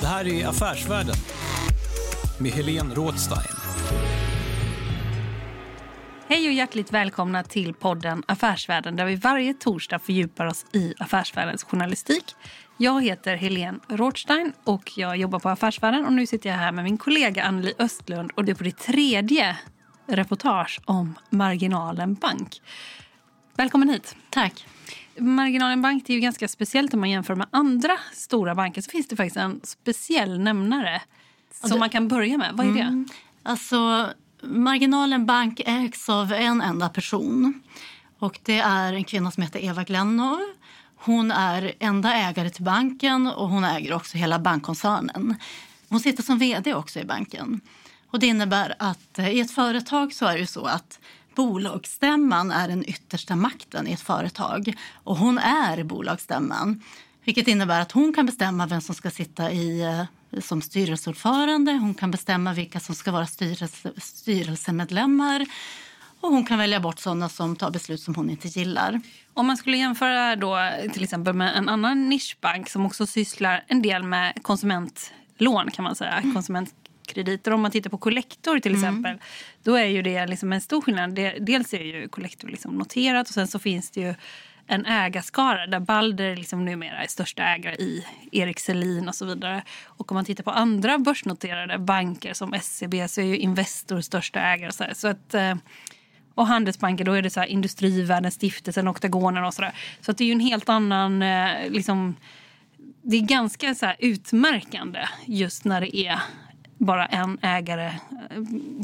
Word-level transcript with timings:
Det 0.00 0.06
här 0.06 0.28
är 0.28 0.48
Affärsvärlden 0.48 1.14
med 2.38 2.52
Helene 2.52 2.94
Rådstein. 2.94 3.56
Hej 6.28 6.46
och 6.46 6.52
hjärtligt 6.52 6.92
välkomna 6.92 7.42
till 7.42 7.74
podden 7.74 8.22
Affärsvärlden 8.28 8.96
där 8.96 9.04
vi 9.04 9.16
varje 9.16 9.54
torsdag 9.54 9.98
fördjupar 9.98 10.46
oss 10.46 10.66
i 10.72 10.94
affärsvärldens 10.98 11.64
journalistik. 11.64 12.24
Jag 12.76 13.04
heter 13.04 13.36
Helene 13.36 13.78
Rothstein 13.88 14.52
och 14.64 14.92
jag 14.96 15.16
jobbar 15.16 15.38
på 15.38 15.48
Affärsvärlden 15.48 16.06
och 16.06 16.12
nu 16.12 16.26
sitter 16.26 16.50
jag 16.50 16.56
här 16.56 16.72
med 16.72 16.84
min 16.84 16.98
kollega 16.98 17.44
Anneli 17.44 17.72
Östlund 17.78 18.30
och 18.34 18.44
det 18.44 18.52
är 18.52 18.56
på 18.56 18.64
det 18.64 18.78
tredje 18.78 19.56
reportage 20.06 20.80
om 20.84 21.14
Marginalen 21.30 22.14
Bank. 22.14 22.62
Välkommen 23.56 23.88
hit. 23.88 24.16
Tack. 24.30 24.66
Marginalen 25.18 25.82
Bank 25.82 26.04
det 26.06 26.12
är 26.12 26.14
ju 26.14 26.20
ganska 26.20 26.48
speciellt 26.48 26.94
om 26.94 27.00
man 27.00 27.10
jämför 27.10 27.34
med 27.34 27.46
andra 27.50 27.92
stora 28.12 28.54
banker 28.54 28.82
så 28.82 28.90
finns 28.90 29.08
det 29.08 29.16
faktiskt 29.16 29.36
en 29.36 29.60
speciell 29.64 30.40
nämnare 30.40 31.02
som 31.50 31.78
man 31.78 31.90
kan 31.90 32.08
börja 32.08 32.38
med. 32.38 32.52
Vad 32.54 32.66
är 32.66 32.72
det? 32.72 33.04
Alltså, 33.42 34.10
Marginalen 34.42 35.26
Bank 35.26 35.60
ägs 35.66 36.08
av 36.08 36.32
en 36.32 36.62
enda 36.62 36.88
person. 36.88 37.62
Och 38.18 38.40
Det 38.42 38.58
är 38.58 38.92
en 38.92 39.04
kvinna 39.04 39.30
som 39.30 39.42
heter 39.42 39.64
Eva 39.64 39.84
Glennov. 39.84 40.40
Hon 40.96 41.30
är 41.30 41.72
enda 41.78 42.14
ägare 42.14 42.50
till 42.50 42.64
banken 42.64 43.26
och 43.26 43.48
hon 43.48 43.64
äger 43.64 43.92
också 43.92 44.18
hela 44.18 44.38
bankkoncernen. 44.38 45.34
Hon 45.88 46.00
sitter 46.00 46.22
som 46.22 46.38
vd 46.38 46.74
också 46.74 47.00
i 47.00 47.04
banken. 47.04 47.60
Och 48.10 48.18
Det 48.18 48.26
innebär 48.26 48.74
att 48.78 49.18
eh, 49.18 49.30
i 49.30 49.40
ett 49.40 49.50
företag 49.50 50.12
så 50.12 50.26
är 50.26 50.38
det 50.38 50.46
så 50.46 50.64
att 50.64 51.00
bolagsstämman 51.36 52.50
är 52.50 52.68
den 52.68 52.88
yttersta 52.88 53.36
makten 53.36 53.86
i 53.86 53.92
ett 53.92 54.00
företag. 54.00 54.74
Och 55.04 55.16
hon 55.16 55.38
är 55.38 55.84
bolagsstämman. 55.84 56.82
Vilket 57.24 57.48
innebär 57.48 57.80
att 57.80 57.92
hon 57.92 58.12
kan 58.12 58.26
bestämma 58.26 58.66
vem 58.66 58.80
som 58.80 58.94
ska 58.94 59.10
sitta 59.10 59.52
i, 59.52 59.82
eh, 59.82 60.40
som 60.40 60.62
styrelseordförande. 60.62 61.72
Hon 61.72 61.94
kan 61.94 62.10
bestämma 62.10 62.52
vilka 62.52 62.80
som 62.80 62.94
ska 62.94 63.12
vara 63.12 63.26
styrelse, 63.26 63.92
styrelsemedlemmar. 63.96 65.46
Och 66.20 66.30
hon 66.30 66.44
kan 66.44 66.58
välja 66.58 66.80
bort 66.80 66.98
sådana 66.98 67.28
som 67.28 67.56
tar 67.56 67.70
beslut 67.70 68.00
som 68.00 68.14
hon 68.14 68.30
inte 68.30 68.48
gillar. 68.48 69.00
Om 69.34 69.46
man 69.46 69.56
skulle 69.56 69.76
jämföra 69.76 70.36
då 70.36 70.56
till 70.92 71.02
exempel 71.02 71.34
med 71.34 71.56
en 71.56 71.68
annan 71.68 72.08
nischbank 72.08 72.68
som 72.68 72.86
också 72.86 73.06
sysslar 73.06 73.64
en 73.68 73.82
del 73.82 74.02
med 74.02 74.42
konsumentlån 74.42 75.70
kan 75.70 75.82
man 75.82 75.96
säga, 75.96 76.22
konsumentkrediter. 77.06 77.52
Om 77.52 77.62
man 77.62 77.70
tittar 77.70 77.90
på 77.90 77.98
Collector 77.98 78.58
till 78.58 78.74
exempel, 78.74 79.18
då 79.64 79.74
är 79.74 79.86
ju 79.86 80.02
det 80.02 80.26
liksom 80.26 80.52
en 80.52 80.60
stor 80.60 80.80
skillnad. 80.80 81.14
Dels 81.40 81.74
är 81.74 81.80
ju 81.80 82.08
Collector 82.08 82.48
liksom 82.48 82.78
noterat 82.78 83.28
och 83.28 83.34
sen 83.34 83.48
så 83.48 83.58
finns 83.58 83.90
det 83.90 84.00
ju 84.00 84.14
en 84.68 84.86
ägarskara 84.86 85.66
där 85.66 85.80
Balder 85.80 86.36
liksom 86.36 86.64
numera 86.64 87.04
är 87.04 87.08
största 87.08 87.42
ägare 87.42 87.74
i 87.74 88.04
Erik 88.32 88.60
Selin 88.60 89.08
och 89.08 89.14
så 89.14 89.26
vidare. 89.26 89.62
Och 89.98 90.12
om 90.12 90.14
man 90.14 90.24
tittar 90.24 90.44
på 90.44 90.50
andra 90.50 90.98
börsnoterade 90.98 91.78
banker 91.78 92.34
som 92.34 92.54
SCB 92.54 93.08
så 93.08 93.20
är 93.20 93.24
ju 93.24 93.36
Investor 93.36 94.00
största 94.00 94.40
ägare. 94.40 94.72
Så, 94.72 94.84
här. 94.84 94.94
så 94.94 95.08
att, 95.08 95.34
eh, 95.34 95.54
och 96.34 96.46
Handelsbanken, 96.46 97.06
då 97.06 97.12
är 97.12 97.22
det 97.22 97.30
så 97.30 97.40
här 97.40 97.46
Industrivärden, 97.46 98.30
Stiftelsen, 98.30 98.88
Oktagonen 98.88 99.44
och 99.44 99.54
sådär. 99.54 99.72
Så 100.00 100.10
att 100.10 100.18
det 100.18 100.24
är 100.24 100.26
ju 100.26 100.32
en 100.32 100.40
helt 100.40 100.68
annan... 100.68 101.22
eh, 101.22 101.70
Liksom, 101.70 102.16
det 103.02 103.16
är 103.16 103.20
ganska 103.20 103.74
så 103.74 103.92
utmärkande 103.98 105.08
just 105.26 105.64
när 105.64 105.80
det 105.80 105.96
är 105.96 106.20
bara 106.78 107.06
en 107.06 107.38
ägare. 107.42 107.92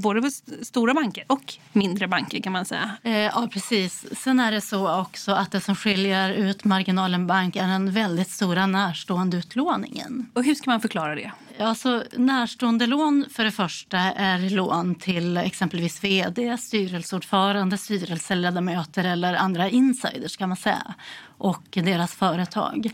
Både 0.03 0.29
st- 0.29 0.65
stora 0.65 0.95
banker 0.95 1.25
och 1.27 1.55
mindre 1.73 2.09
banker 2.09 2.41
kan 2.41 2.53
man 2.53 2.65
säga. 2.65 2.91
Eh, 3.03 3.13
ja, 3.13 3.49
precis. 3.53 4.07
Sen 4.21 4.41
är 4.41 4.53
det 4.53 4.61
så 4.61 5.01
också 5.01 5.33
att 5.33 5.51
det 5.51 5.61
som 5.61 5.75
skiljer 5.77 6.31
ut 6.31 6.65
Marginalen 6.65 7.27
Bank 7.27 7.57
är 7.57 7.67
den 7.67 7.93
väldigt 7.93 8.31
stora 8.31 8.67
närstående 8.67 9.37
utlåningen. 9.37 10.31
Och 10.35 10.45
hur 10.45 10.55
ska 10.55 10.71
man 10.71 10.81
förklara 10.81 11.15
det? 11.15 11.33
Alltså, 11.59 12.05
närstående 12.17 12.87
lån 12.87 13.25
för 13.31 13.45
det 13.45 13.51
första 13.51 13.99
är 13.99 14.51
lån 14.51 14.95
till 14.95 15.37
exempelvis 15.37 16.05
vd, 16.05 16.59
styrelseordförande, 16.59 17.79
styrelseledamöter 17.79 19.05
eller 19.05 19.35
andra 19.35 19.69
insiders 19.69 20.37
kan 20.37 20.49
man 20.49 20.57
säga, 20.57 20.95
och 21.39 21.63
deras 21.71 22.15
företag. 22.15 22.91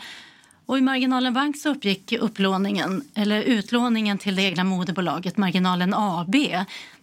Och 0.69 0.79
I 0.79 0.81
Marginalen 0.81 1.33
Bank 1.33 1.57
så 1.57 1.69
uppgick 1.69 2.13
upplåningen, 2.13 3.03
eller 3.15 3.43
utlåningen 3.43 4.19
till 4.19 4.37
det 4.37 4.43
egna 4.43 4.65
moderbolaget 4.65 5.37
Marginalen 5.37 5.95
AB 5.95 6.35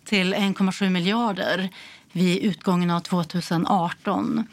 till 0.04 0.34
1,7 0.34 0.90
miljarder 0.90 1.70
vid 2.12 2.38
utgången 2.38 2.92
av 2.92 3.00
2018. 3.00 4.48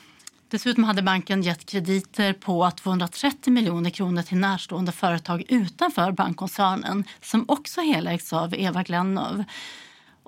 Dessutom 0.49 0.84
hade 0.84 1.03
banken 1.03 1.43
gett 1.43 1.67
krediter 1.67 2.33
på 2.33 2.71
230 2.71 3.53
miljoner 3.53 3.91
kronor 3.91 4.23
till 4.23 4.39
närstående 4.39 4.93
företag 4.93 5.44
utanför 5.49 6.12
bankkoncernen 6.12 7.05
som 7.21 7.44
också 7.49 7.81
helägs 7.81 8.33
av 8.33 8.55
Eva 8.55 8.83
Glennov. 8.83 9.44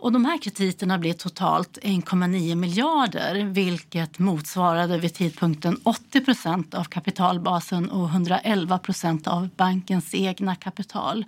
Och 0.05 0.13
de 0.13 0.25
här 0.25 0.39
krediterna 0.39 0.99
blir 0.99 1.13
totalt 1.13 1.79
1,9 1.83 2.55
miljarder 2.55 3.45
vilket 3.45 4.19
motsvarade 4.19 4.99
vid 4.99 5.15
tidpunkten 5.15 5.81
80 5.85 6.21
procent 6.21 6.75
av 6.75 6.85
kapitalbasen 6.85 7.91
och 7.91 8.09
111 8.09 8.79
procent 8.79 9.27
av 9.27 9.49
bankens 9.57 10.15
egna 10.15 10.55
kapital. 10.57 11.25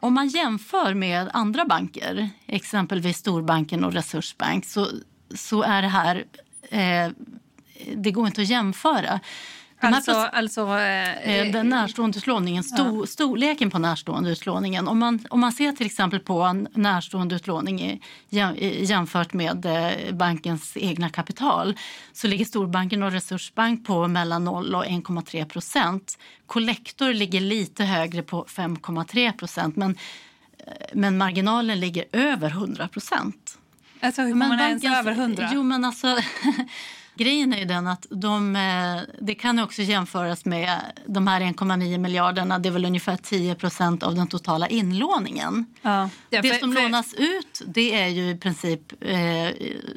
Om 0.00 0.14
man 0.14 0.28
jämför 0.28 0.94
med 0.94 1.30
andra 1.32 1.64
banker, 1.64 2.30
exempelvis 2.46 3.16
Storbanken 3.16 3.84
och 3.84 3.92
Resursbank 3.92 4.64
så, 4.66 4.86
så 5.34 5.62
är 5.62 5.82
det 5.82 5.88
här... 5.88 6.24
Eh, 6.62 7.10
det 7.96 8.10
går 8.10 8.26
inte 8.26 8.42
att 8.42 8.48
jämföra. 8.48 9.20
De 9.80 9.86
här 9.86 9.94
Alltså, 9.94 10.12
alltså 10.12 10.60
eh, 10.78 11.38
Eh, 11.46 11.52
Den 11.52 11.68
närstående 11.68 12.18
utlåningen, 12.18 12.64
sto, 12.64 13.06
storleken 13.06 13.70
på 13.70 13.78
närstående 13.78 14.30
utlåningen. 14.30 14.88
Om 14.88 14.98
man, 14.98 15.18
om 15.30 15.40
man 15.40 15.52
ser 15.52 15.72
till 15.72 15.86
exempel 15.86 16.20
på 16.20 16.42
en 16.42 16.68
närstående 16.74 17.34
utlåning 17.34 17.80
i, 17.82 18.00
jäm- 18.30 18.56
i- 18.56 18.84
jämfört 18.84 19.32
med 19.32 19.66
eh, 19.66 20.14
bankens 20.14 20.72
egna 20.76 21.08
kapital 21.10 21.76
så 22.12 22.26
ligger 22.26 22.44
Storbanken 22.44 23.02
och 23.02 23.12
Resursbank 23.12 23.86
på 23.86 24.08
mellan 24.08 24.44
0 24.44 24.74
och 24.74 24.84
1,3 24.84 25.44
procent. 25.44 26.18
Collector 26.46 27.12
ligger 27.12 27.40
lite 27.40 27.84
högre 27.84 28.22
på 28.22 28.44
5,3 28.48 29.32
procent 29.32 29.76
men, 29.76 29.96
eh, 30.66 30.72
men 30.94 31.18
marginalen 31.18 31.80
ligger 31.80 32.04
över 32.12 32.50
100 32.50 32.88
procent. 32.88 33.58
alltså 34.00 34.22
hur 34.22 34.30
kommer 34.30 34.48
man 34.48 34.60
ens 34.60 34.82
bankens- 34.82 34.98
över 34.98 35.12
hundra? 35.12 35.50
Jo, 35.52 35.62
men 35.62 35.84
alltså... 35.84 36.16
Grejen 37.18 37.52
är 37.52 37.58
ju 37.58 37.64
den 37.64 37.86
att 37.86 38.06
de, 38.10 38.56
eh, 38.56 39.00
det 39.20 39.34
kan 39.34 39.58
också 39.58 39.82
jämföras 39.82 40.44
med 40.44 40.80
de 41.06 41.26
här 41.26 41.40
1,9 41.40 41.98
miljarderna. 41.98 42.58
Det 42.58 42.68
är 42.68 42.70
väl 42.70 42.84
ungefär 42.84 43.16
10 43.16 43.54
procent 43.54 44.02
av 44.02 44.14
den 44.14 44.26
totala 44.26 44.68
inlåningen. 44.68 45.66
ja. 45.82 46.10
Det 46.30 46.42
för- 46.42 46.58
som 46.58 46.72
för- 46.72 46.82
lånas 46.82 47.14
ut 47.14 47.62
det 47.66 47.94
är 48.02 48.08
ju 48.08 48.30
i 48.30 48.36
princip 48.36 48.92
eh, 49.00 49.18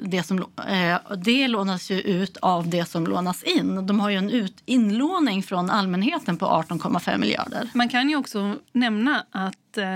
det 0.04 0.24
som 0.26 0.40
eh, 0.68 0.98
det 1.18 1.48
lånas 1.48 1.92
ju 1.92 2.02
ut 2.02 2.38
av 2.38 2.70
det 2.70 2.86
som 2.86 3.08
lånas 3.08 3.44
in. 3.44 3.88
De 3.88 4.00
har 4.00 4.10
ju 4.10 4.18
en 4.18 4.30
ut, 4.30 4.64
inlåning 4.66 5.44
från 5.44 5.70
allmänheten 5.70 6.38
på 6.38 6.46
18,5 6.46 7.18
miljarder. 7.18 7.70
Man 7.74 7.90
kan 7.90 8.10
ju 8.10 8.16
också 8.16 8.56
nämna 8.72 9.26
att 9.32 9.78
eh, 9.78 9.96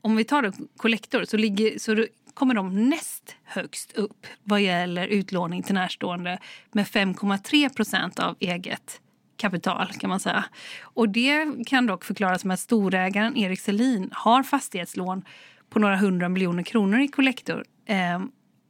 om 0.00 0.16
vi 0.16 0.24
tar 0.24 0.42
då 0.42 0.52
Collector 0.76 1.24
så, 1.24 1.36
ligger, 1.36 1.78
så 1.78 2.06
kommer 2.34 2.54
de 2.54 2.88
näst 2.88 3.36
högst 3.44 3.92
upp 3.92 4.26
vad 4.42 4.60
gäller 4.60 5.06
utlåning 5.06 5.62
till 5.62 5.74
närstående 5.74 6.38
med 6.72 6.86
5,3 6.86 7.74
procent 7.74 8.18
av 8.18 8.36
eget 8.40 9.00
kapital 9.36 9.88
kan 10.00 10.10
man 10.10 10.20
säga. 10.20 10.44
Och 10.80 11.08
det 11.08 11.46
kan 11.66 11.86
dock 11.86 12.04
förklaras 12.04 12.44
med 12.44 12.54
att 12.54 12.60
storägaren 12.60 13.36
Erik 13.36 13.60
Selin 13.60 14.10
har 14.12 14.42
fastighetslån 14.42 15.24
på 15.70 15.78
några 15.78 15.96
hundra 15.96 16.28
miljoner 16.28 16.62
kronor 16.62 17.00
i 17.00 17.08
kollektor. 17.08 17.64
Eh, 17.86 18.20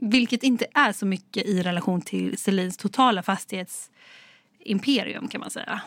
vilket 0.01 0.43
inte 0.43 0.67
är 0.75 0.93
så 0.93 1.07
mycket 1.07 1.47
i 1.47 1.63
relation 1.63 2.01
till 2.01 2.39
Selins 2.39 2.77
totala 2.77 3.23
fastighetsimperium 3.23 5.29
kan 5.29 5.41
man 5.41 5.51
säga. 5.51 5.81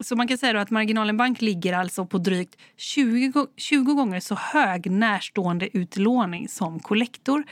Så 0.00 0.16
man 0.16 0.28
kan 0.28 0.38
säga 0.38 0.60
att 0.60 0.70
marginalen 0.70 1.16
bank 1.16 1.40
ligger 1.40 1.72
alltså 1.72 2.06
på 2.06 2.18
drygt 2.18 2.56
20, 2.76 3.46
20 3.56 3.94
gånger 3.94 4.20
så 4.20 4.34
hög 4.34 4.90
närstående 4.90 5.76
utlåning 5.76 6.48
som 6.48 6.80
kollektor 6.80 7.44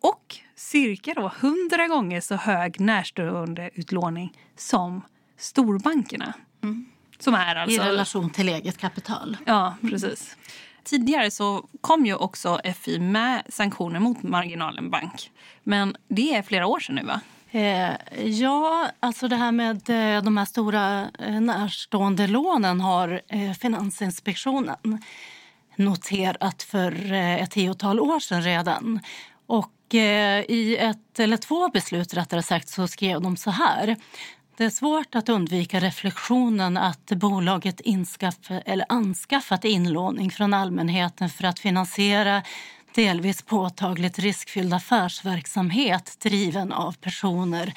och 0.00 0.36
cirka 0.56 1.14
då 1.14 1.32
100 1.40 1.88
gånger 1.88 2.20
så 2.20 2.34
hög 2.34 2.80
närstående 2.80 3.70
utlåning 3.74 4.32
som 4.56 5.02
storbankerna. 5.38 6.34
Mm. 6.62 6.86
Som 7.18 7.34
är 7.34 7.56
alltså... 7.56 7.82
I 7.82 7.84
relation 7.84 8.30
till 8.30 8.48
eget 8.48 8.78
kapital. 8.78 9.36
Ja, 9.44 9.76
precis. 9.80 10.36
Tidigare 10.84 11.30
så 11.30 11.68
kom 11.80 12.06
ju 12.06 12.14
också 12.14 12.60
FI 12.80 12.98
med 12.98 13.42
sanktioner 13.48 14.00
mot 14.00 14.22
marginalen 14.22 14.90
bank. 14.90 15.30
Men 15.62 15.96
det 16.08 16.34
är 16.34 16.42
flera 16.42 16.66
år 16.66 16.80
sedan 16.80 16.94
nu 16.94 17.04
va? 17.04 17.20
Eh, 17.54 17.96
ja, 18.24 18.90
alltså 19.00 19.28
det 19.28 19.36
här 19.36 19.52
med 19.52 19.90
eh, 19.90 20.22
de 20.22 20.36
här 20.36 20.44
stora 20.44 21.10
eh, 21.18 21.40
närstående 21.40 22.26
lånen 22.26 22.80
har 22.80 23.20
eh, 23.28 23.52
Finansinspektionen 23.52 25.02
noterat 25.76 26.62
för 26.62 27.12
ett 27.12 27.50
tiotal 27.50 28.00
år 28.00 28.20
sedan 28.20 28.42
redan. 28.42 29.00
Och 29.46 29.94
eh, 29.94 30.44
i 30.48 30.76
ett 30.76 31.18
eller 31.18 31.36
två 31.36 31.68
beslut 31.68 32.14
rättare 32.14 32.42
sagt 32.42 32.68
så 32.68 32.88
skrev 32.88 33.20
de 33.20 33.36
så 33.36 33.50
här. 33.50 33.96
Det 34.56 34.64
är 34.64 34.70
svårt 34.70 35.14
att 35.14 35.28
undvika 35.28 35.80
reflektionen 35.80 36.76
att 36.76 37.06
bolaget 37.06 37.80
inskaff, 37.80 38.36
eller 38.64 38.86
anskaffat 38.88 39.64
inlåning 39.64 40.30
från 40.30 40.54
allmänheten 40.54 41.30
för 41.30 41.44
att 41.44 41.58
finansiera 41.58 42.42
delvis 42.94 43.42
påtagligt 43.42 44.18
riskfylld 44.18 44.74
affärsverksamhet 44.74 46.16
driven 46.20 46.72
av 46.72 46.92
personer 46.92 47.74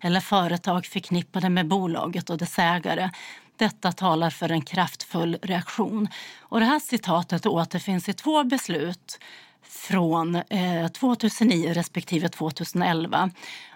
eller 0.00 0.20
företag 0.20 0.86
förknippade 0.86 1.50
med 1.50 1.68
bolaget 1.68 2.30
och 2.30 2.38
dess 2.38 2.58
ägare. 2.58 3.10
Detta 3.56 3.92
talar 3.92 4.30
för 4.30 4.50
en 4.52 4.62
kraftfull 4.62 5.38
reaktion. 5.42 6.08
Och 6.40 6.60
det 6.60 6.66
här 6.66 6.80
citatet 6.80 7.46
återfinns 7.46 8.08
i 8.08 8.12
två 8.12 8.44
beslut 8.44 9.18
från 9.62 10.34
eh, 10.34 10.88
2009 10.88 11.72
respektive 11.74 12.28
2011. 12.28 13.30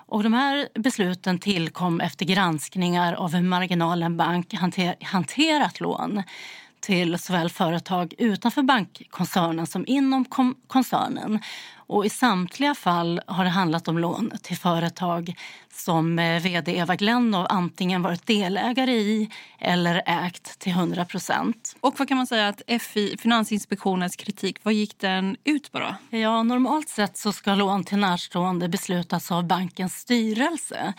Och 0.06 0.22
de 0.22 0.32
här 0.32 0.68
besluten 0.74 1.38
tillkom 1.38 2.00
efter 2.00 2.24
granskningar 2.26 3.14
av 3.14 3.34
hur 3.34 3.42
Marginalen 3.42 4.16
Bank 4.16 4.54
hanter, 4.54 4.94
hanterat 5.00 5.80
lån 5.80 6.22
till 6.84 7.18
såväl 7.18 7.50
företag 7.50 8.14
utanför 8.18 8.62
bankkoncernen 8.62 9.66
som 9.66 9.84
inom 9.86 10.24
koncernen. 10.66 11.38
Och 11.86 12.06
I 12.06 12.10
samtliga 12.10 12.74
fall 12.74 13.20
har 13.26 13.44
det 13.44 13.50
handlat 13.50 13.88
om 13.88 13.98
lån 13.98 14.32
till 14.42 14.56
företag 14.56 15.34
som 15.72 16.18
eh, 16.18 16.42
vd 16.42 16.76
Eva 16.76 16.96
Glennov 16.96 17.46
antingen 17.48 18.02
varit 18.02 18.26
delägare 18.26 18.92
i 18.92 19.30
eller 19.58 20.02
ägt 20.06 20.58
till 20.58 20.72
100 20.72 21.04
procent. 21.04 21.76
Och 21.80 21.94
vad 21.98 22.08
kan 22.08 22.16
man 22.16 22.26
säga 22.26 22.48
att 22.48 22.62
FI, 22.82 23.16
Finansinspektionens 23.18 24.16
kritik, 24.16 24.58
vad 24.62 24.74
gick 24.74 24.98
den 24.98 25.36
ut 25.44 25.72
på 25.72 25.78
då? 25.78 26.18
Ja, 26.18 26.42
normalt 26.42 26.88
sett 26.88 27.18
så 27.18 27.32
ska 27.32 27.54
lån 27.54 27.84
till 27.84 27.98
närstående 27.98 28.68
beslutas 28.68 29.32
av 29.32 29.46
bankens 29.46 29.94
styrelse. 29.94 30.94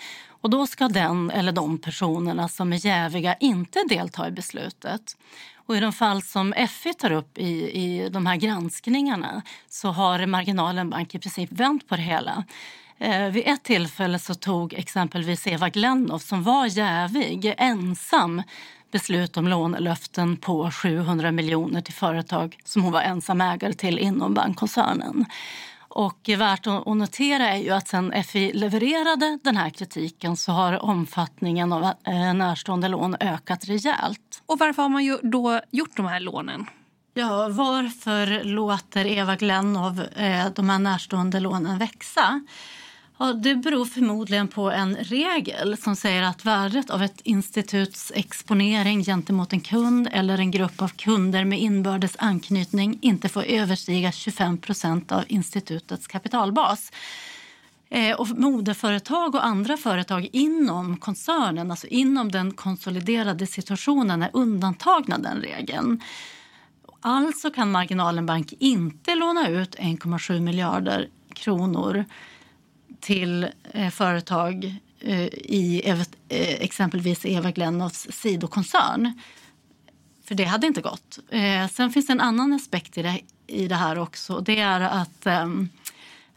Och 0.46 0.50
då 0.50 0.68
ska 0.68 0.88
den 0.88 1.32
eller 1.32 1.52
de 1.52 1.78
personerna 1.78 2.48
som 2.48 2.74
är 2.74 2.86
jäviga 2.86 3.36
inte 3.36 3.84
delta 3.90 4.28
i 4.28 4.32
beslutet. 4.32 5.18
Och 5.66 5.78
I 5.78 5.80
de 5.80 5.94
fall 5.94 6.22
som 6.22 6.54
FI 6.70 6.94
tar 6.94 7.12
upp 7.12 7.38
i, 7.38 7.72
i 7.72 8.10
de 8.10 8.26
här 8.26 8.36
granskningarna 8.36 9.42
så 9.70 9.90
har 9.90 10.26
Marginalen 10.26 10.90
Bank 10.90 11.16
i 11.16 11.20
princip 11.20 11.52
vänt 11.52 11.88
på 11.88 11.96
det 11.96 12.02
hela. 12.02 12.44
Eh, 12.98 13.26
vid 13.26 13.44
ett 13.48 13.64
tillfälle 13.64 14.20
så 14.20 14.34
tog 14.34 14.74
exempelvis 14.74 15.48
Eva 15.48 15.70
Glennoff, 15.70 16.22
som 16.22 16.44
var 16.44 16.66
jävig, 16.66 17.54
ensam 17.58 18.44
beslut 18.92 19.38
om 19.38 19.48
lånelöften 19.48 20.38
på 20.38 20.72
700 20.72 21.32
miljoner 21.32 21.82
till 21.82 21.94
företag 21.94 22.58
som 22.64 22.84
hon 22.84 22.92
var 22.92 23.02
ensam 23.02 23.42
ägare 23.42 23.74
till 23.74 24.00
inom 24.00 24.34
bankkoncernen. 24.34 25.26
Och 25.96 26.30
värt 26.38 26.68
att 26.68 26.86
notera 26.86 27.50
är 27.50 27.58
ju 27.58 27.72
att 27.72 27.88
sen 27.88 28.24
FI 28.24 28.54
levererade 28.54 29.40
den 29.44 29.58
här 29.58 29.70
kritiken 29.70 30.38
så 30.38 30.52
har 30.52 30.86
omfattningen 30.86 31.74
av 31.74 31.84
eh, 31.84 32.34
närstående 32.34 32.88
lån 32.88 33.16
ökat 33.20 33.66
rejält. 33.66 34.44
Och 34.46 34.60
varför 34.60 34.82
har 34.82 34.90
man 34.90 35.04
ju 35.04 35.18
då 35.22 35.62
gjort 35.72 35.98
de 35.98 36.06
här 36.06 36.20
lånen? 36.20 36.66
Ja, 37.14 37.48
varför 37.52 38.44
låter 38.44 39.06
Eva 39.06 39.36
Glennov 39.36 40.02
eh, 40.16 40.46
de 40.56 40.70
här 40.70 40.80
närstående 40.80 41.40
lånen 41.40 41.78
växa? 41.78 42.42
Ja, 43.18 43.34
det 43.34 43.56
beror 43.56 43.86
förmodligen 43.86 44.48
på 44.48 44.72
en 44.72 44.96
regel 44.96 45.78
som 45.78 45.96
säger 45.96 46.24
att 46.24 46.46
värdet 46.46 46.90
av 46.90 47.04
ett 47.04 47.22
instituts 47.24 48.12
exponering 48.16 49.04
gentemot 49.04 49.54
en 49.54 49.62
kund 49.62 50.10
eller 50.12 50.38
en 50.38 50.52
grupp 50.52 50.82
av 50.82 50.88
kunder 50.88 51.46
med 51.46 51.60
inbördes 51.60 52.16
anknytning 52.20 53.00
inte 53.02 53.30
får 53.30 53.44
överstiga 53.44 54.12
25 54.12 54.58
procent 54.58 55.12
av 55.12 55.24
institutets 55.28 56.08
kapitalbas. 56.08 56.92
Eh, 57.90 58.16
och 58.16 58.30
moderföretag 58.30 59.36
och 59.36 59.46
andra 59.46 59.78
företag 59.78 60.30
inom 60.32 60.98
koncernen, 60.98 61.72
alltså 61.72 61.88
inom 61.88 62.32
den 62.32 62.52
konsoliderade 62.52 63.48
situationen, 63.48 64.22
är 64.22 64.30
undantagna 64.34 65.18
den 65.18 65.42
regeln. 65.42 66.02
Alltså 67.02 67.52
kan 67.52 67.72
Marginalenbank 67.72 68.54
inte 68.60 69.16
låna 69.16 69.50
ut 69.50 69.76
1,7 69.76 70.40
miljarder 70.40 71.10
kronor 71.34 72.06
till 73.00 73.48
eh, 73.74 73.90
företag 73.90 74.76
eh, 75.00 75.26
i 75.34 75.82
eh, 75.86 76.02
exempelvis 76.64 77.26
Eva 77.26 77.52
Glennoffs 77.52 78.08
sidokoncern. 78.12 79.20
För 80.28 80.36
det 80.36 80.44
hade 80.44 80.68
inte 80.68 80.82
gått. 80.82 81.20
Eh, 81.30 81.68
sen 81.68 81.92
finns 81.92 82.08
det 82.08 82.14
en 82.14 82.22
annan 82.22 82.54
aspekt 82.54 82.98
i 82.98 83.02
det, 83.02 83.20
i 83.48 83.68
det 83.68 83.76
här 83.76 84.00
också. 84.00 84.40
Det 84.40 84.60
är 84.60 84.82
att 84.82 85.26
eh, 85.26 85.48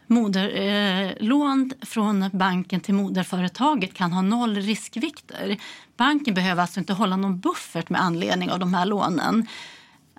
moder, 0.07 0.49
eh, 0.61 1.11
lån 1.19 1.71
från 1.81 2.29
banken 2.33 2.81
till 2.81 2.93
moderföretaget 2.93 3.93
kan 3.93 4.11
ha 4.13 4.21
noll 4.21 4.55
riskvikter. 4.55 5.57
Banken 5.97 6.33
behöver 6.33 6.61
alltså 6.61 6.79
inte 6.79 6.93
hålla 6.93 7.15
någon 7.15 7.39
buffert 7.39 7.89
med 7.89 8.01
anledning 8.01 8.51
av 8.51 8.59
de 8.59 8.73
här 8.73 8.85
lånen. 8.85 9.47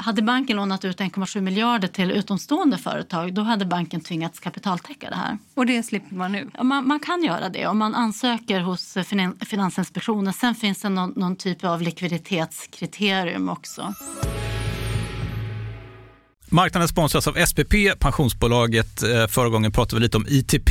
Hade 0.00 0.22
banken 0.22 0.56
lånat 0.56 0.84
ut 0.84 1.00
1,7 1.00 1.40
miljarder 1.40 1.88
till 1.88 2.10
utomstående 2.10 2.78
företag 2.78 3.34
då 3.34 3.42
hade 3.42 3.64
banken 3.64 4.00
tvingats 4.00 4.40
kapitaltäcka 4.40 5.10
det 5.10 5.16
här. 5.16 5.38
Och 5.54 5.66
det 5.66 5.82
slipper 5.82 6.14
man 6.14 6.32
nu? 6.32 6.50
Man, 6.62 6.88
man 6.88 7.00
kan 7.00 7.22
göra 7.22 7.48
det 7.48 7.66
om 7.66 7.78
man 7.78 7.94
ansöker 7.94 8.60
hos 8.60 8.96
Finansinspektionen. 9.46 10.32
Sen 10.32 10.54
finns 10.54 10.82
det 10.82 10.88
någon, 10.88 11.12
någon 11.16 11.36
typ 11.36 11.64
av 11.64 11.82
likviditetskriterium 11.82 13.48
också. 13.48 13.94
Marknaden 16.52 16.88
sponsras 16.88 17.28
av 17.28 17.46
SPP, 17.46 17.74
pensionsbolaget. 17.98 19.02
Eh, 19.02 19.26
förra 19.26 19.48
gången 19.48 19.72
pratade 19.72 19.96
vi 19.96 20.02
lite 20.02 20.16
om 20.16 20.26
ITP. 20.28 20.70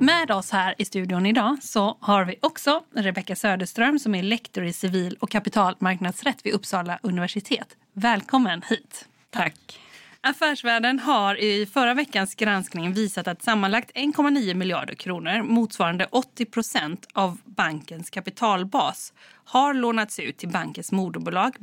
Med 0.00 0.30
oss 0.30 0.50
här 0.50 0.74
i 0.78 0.84
studion 0.84 1.26
idag 1.26 1.58
så 1.62 1.98
har 2.00 2.24
vi 2.24 2.38
också 2.42 2.82
Rebecka 2.94 3.36
Söderström 3.36 3.98
som 3.98 4.14
är 4.14 4.22
lektor 4.22 4.64
i 4.64 4.72
civil 4.72 5.16
och 5.20 5.30
kapitalmarknadsrätt 5.30 6.46
vid 6.46 6.52
Uppsala 6.52 6.98
universitet. 7.02 7.76
Välkommen 7.92 8.62
hit. 8.62 9.08
Tack. 9.30 9.80
Affärsvärlden 10.20 10.98
har 10.98 11.40
i 11.40 11.66
förra 11.66 11.94
veckans 11.94 12.34
granskning 12.34 12.92
visat 12.92 13.28
att 13.28 13.42
sammanlagt 13.42 13.96
1,9 13.96 14.54
miljarder 14.54 14.94
kronor 14.94 15.42
motsvarande 15.42 16.06
80 16.10 16.44
procent 16.44 17.06
av 17.12 17.38
bankens 17.44 18.10
kapitalbas 18.10 19.12
har 19.44 19.74
lånats 19.74 20.18
ut 20.18 20.38
till 20.38 20.48
bankens 20.48 20.92
moderbolag 20.92 21.56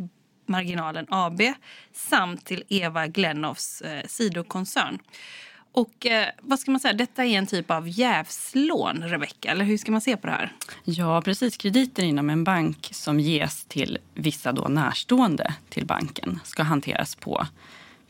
Marginalen 0.47 1.05
AB 1.09 1.41
samt 1.93 2.45
till 2.45 2.63
Eva 2.69 3.07
Glenoffs 3.07 3.81
eh, 3.81 4.05
sidokoncern. 4.07 4.99
Och 5.75 6.05
eh, 6.05 6.27
vad 6.41 6.59
ska 6.59 6.71
man 6.71 6.79
säga, 6.79 6.93
detta 6.93 7.25
är 7.25 7.37
en 7.37 7.47
typ 7.47 7.71
av 7.71 7.89
jävslån, 7.89 9.03
Rebecka, 9.03 9.51
eller 9.51 9.65
hur 9.65 9.77
ska 9.77 9.91
man 9.91 10.01
se 10.01 10.17
på 10.17 10.27
det 10.27 10.33
här? 10.33 10.53
Ja, 10.83 11.21
precis. 11.21 11.57
Krediter 11.57 12.03
inom 12.03 12.29
en 12.29 12.43
bank 12.43 12.89
som 12.91 13.19
ges 13.19 13.65
till 13.65 13.97
vissa 14.13 14.51
då 14.51 14.67
närstående 14.67 15.53
till 15.69 15.85
banken 15.85 16.39
ska 16.43 16.63
hanteras 16.63 17.15
på, 17.15 17.47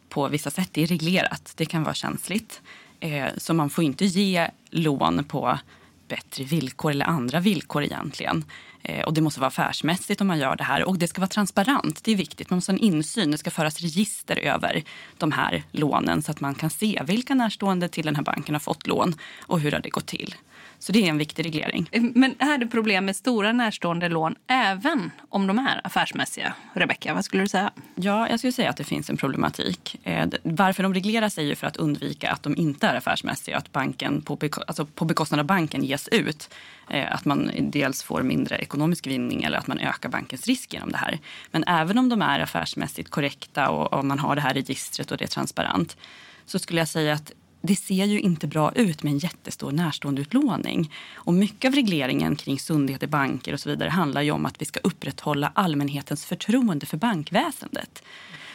på 0.10 0.28
vissa 0.28 0.52
sätt. 0.52 0.70
Det 0.72 0.84
är 0.84 0.88
reglerat, 0.88 1.54
det 1.56 1.66
kan 1.66 1.84
vara 1.84 1.94
känsligt. 1.94 2.62
Eh, 3.00 3.28
så 3.38 3.54
man 3.54 3.70
får 3.70 3.84
inte 3.84 4.06
ge 4.06 4.50
lån 4.70 5.24
på 5.24 5.60
bättre 6.08 6.44
villkor 6.44 6.92
eller 6.92 7.06
andra 7.06 7.40
villkor 7.40 7.84
egentligen. 7.84 8.46
Eh, 8.84 9.06
och 9.06 9.14
det 9.14 9.22
måste 9.22 9.40
vara 9.40 9.48
affärsmässigt 9.48 10.22
om 10.22 10.28
man 10.28 10.40
gör 10.40 10.56
det 10.56 10.64
här. 10.64 10.84
Och 10.84 11.00
det 11.00 11.08
ska 11.08 11.22
vara 11.22 11.30
transparent. 11.30 12.04
Det 12.04 12.12
är 12.12 12.16
viktigt. 12.16 12.50
Man 12.50 12.58
måste 12.58 12.72
ha 12.72 12.78
en 12.78 12.84
insyn. 12.84 13.32
Det 13.32 13.38
ska 13.38 13.52
föras 13.52 13.82
register 13.82 14.38
över 14.38 14.84
de 15.18 15.32
här 15.32 15.64
lånen 15.72 16.22
så 16.22 16.32
att 16.32 16.42
man 16.42 16.56
kan 16.56 16.70
se 16.70 17.02
vilka 17.06 17.36
närstående 17.36 17.88
till 17.88 18.06
den 18.06 18.16
här 18.16 18.24
banken 18.24 18.56
har 18.56 18.60
fått 18.60 18.88
lån 18.88 19.16
och 19.40 19.60
hur 19.60 19.72
har 19.72 19.80
det 19.80 19.90
gått 19.90 20.08
till. 20.08 20.36
Så 20.80 20.92
det 20.92 21.06
är 21.06 21.10
en 21.10 21.18
viktig 21.18 21.46
reglering. 21.46 21.90
Men 22.16 22.36
är 22.40 22.58
det 22.58 22.68
problem 22.68 23.06
med 23.06 23.16
stora 23.16 23.52
närstående 23.52 24.10
lån 24.10 24.36
även 24.48 25.12
om 25.30 25.48
de 25.48 25.60
är 25.60 25.82
affärsmässiga? 25.84 26.54
Rebecka, 26.74 27.14
vad 27.14 27.26
skulle 27.26 27.44
du 27.44 27.48
säga? 27.48 27.72
Ja, 27.96 28.30
jag 28.30 28.40
skulle 28.40 28.54
säga 28.54 28.70
att 28.70 28.78
det 28.78 28.84
finns 28.84 29.10
en 29.10 29.18
problematik. 29.18 30.00
Eh, 30.04 30.28
varför 30.44 30.84
de 30.84 30.94
regleras 30.94 31.38
är 31.38 31.42
ju 31.42 31.56
för 31.56 31.68
att 31.68 31.78
undvika 31.78 32.32
att 32.32 32.44
de 32.44 32.56
inte 32.58 32.88
är 32.88 32.96
affärsmässiga. 32.96 33.58
Att 33.58 33.72
banken 33.72 34.22
på, 34.22 34.38
alltså 34.68 34.86
på 34.86 35.06
bekostnad 35.06 35.40
av 35.40 35.46
banken 35.46 35.84
ges 35.84 36.08
ut. 36.08 36.50
Eh, 36.90 37.16
att 37.16 37.26
man 37.26 37.52
dels 37.60 38.04
får 38.04 38.24
mindre 38.24 38.58
ekonomisk 38.58 39.08
vinning 39.08 39.44
eller 39.44 39.58
att 39.58 39.68
man 39.68 39.80
ökar 39.80 40.10
bankens 40.10 40.48
risk 40.48 40.74
genom 40.74 40.92
det 40.92 40.98
här. 40.98 41.20
Men 41.52 41.64
även 41.68 41.98
om 41.98 42.10
de 42.10 42.22
är 42.22 42.40
affärsmässigt 42.40 43.10
korrekta 43.10 43.70
och, 43.70 43.94
och 43.94 44.06
man 44.06 44.20
har 44.20 44.36
det 44.36 44.42
här 44.42 44.54
registret 44.54 45.12
och 45.12 45.18
det 45.18 45.26
är 45.26 45.30
transparent 45.30 45.98
så 46.46 46.60
skulle 46.60 46.82
jag 46.82 46.88
säga 46.88 47.14
att 47.14 47.32
det 47.66 47.76
ser 47.76 48.06
ju 48.06 48.20
inte 48.20 48.48
bra 48.48 48.72
ut 48.72 49.04
med 49.04 49.12
en 49.12 49.18
jättestor 49.18 49.72
närståendeutlåning. 49.72 50.92
Och 51.14 51.34
mycket 51.34 51.70
av 51.70 51.76
regleringen 51.76 52.36
kring 52.36 52.60
sundhet 52.60 53.04
i 53.04 53.08
banker 53.08 53.54
och 53.54 53.60
så 53.60 53.70
vidare 53.70 53.90
handlar 53.90 54.22
ju 54.22 54.32
om 54.32 54.46
att 54.46 54.62
vi 54.62 54.66
ska 54.66 54.80
upprätthålla 54.80 55.52
allmänhetens 55.56 56.26
förtroende 56.26 56.86
för 56.86 56.98
bankväsendet. 56.98 58.04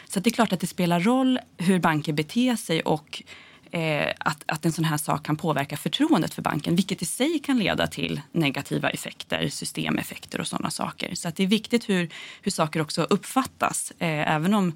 Så 0.09 0.21
det 0.21 0.31
är 0.31 0.33
klart 0.33 0.53
att 0.53 0.61
det 0.61 0.67
spelar 0.67 1.01
roll 1.01 1.39
hur 1.57 1.79
banker 1.79 2.13
beter 2.13 2.57
sig 2.57 2.83
och 2.83 3.23
eh, 3.71 4.13
att, 4.19 4.45
att 4.47 4.65
en 4.65 4.73
sån 4.73 4.85
här 4.85 4.97
sak 4.97 5.27
kan 5.27 5.37
påverka 5.37 5.77
förtroendet 5.77 6.35
för 6.35 6.43
banken 6.43 6.77
vilket 6.77 7.03
i 7.03 7.05
sig 7.05 7.39
kan 7.39 7.59
leda 7.59 7.87
till 7.87 8.21
negativa 8.33 8.91
effekter, 8.91 9.49
systemeffekter 9.49 10.41
och 10.41 10.47
sådana 10.47 10.71
saker. 10.71 11.15
Så 11.15 11.29
att 11.29 11.37
det 11.37 11.43
är 11.43 11.47
viktigt 11.47 11.89
hur, 11.89 12.09
hur 12.43 12.51
saker 12.51 12.81
också 12.81 13.03
uppfattas. 13.03 13.93
Eh, 13.99 14.35
även 14.35 14.55
om 14.55 14.73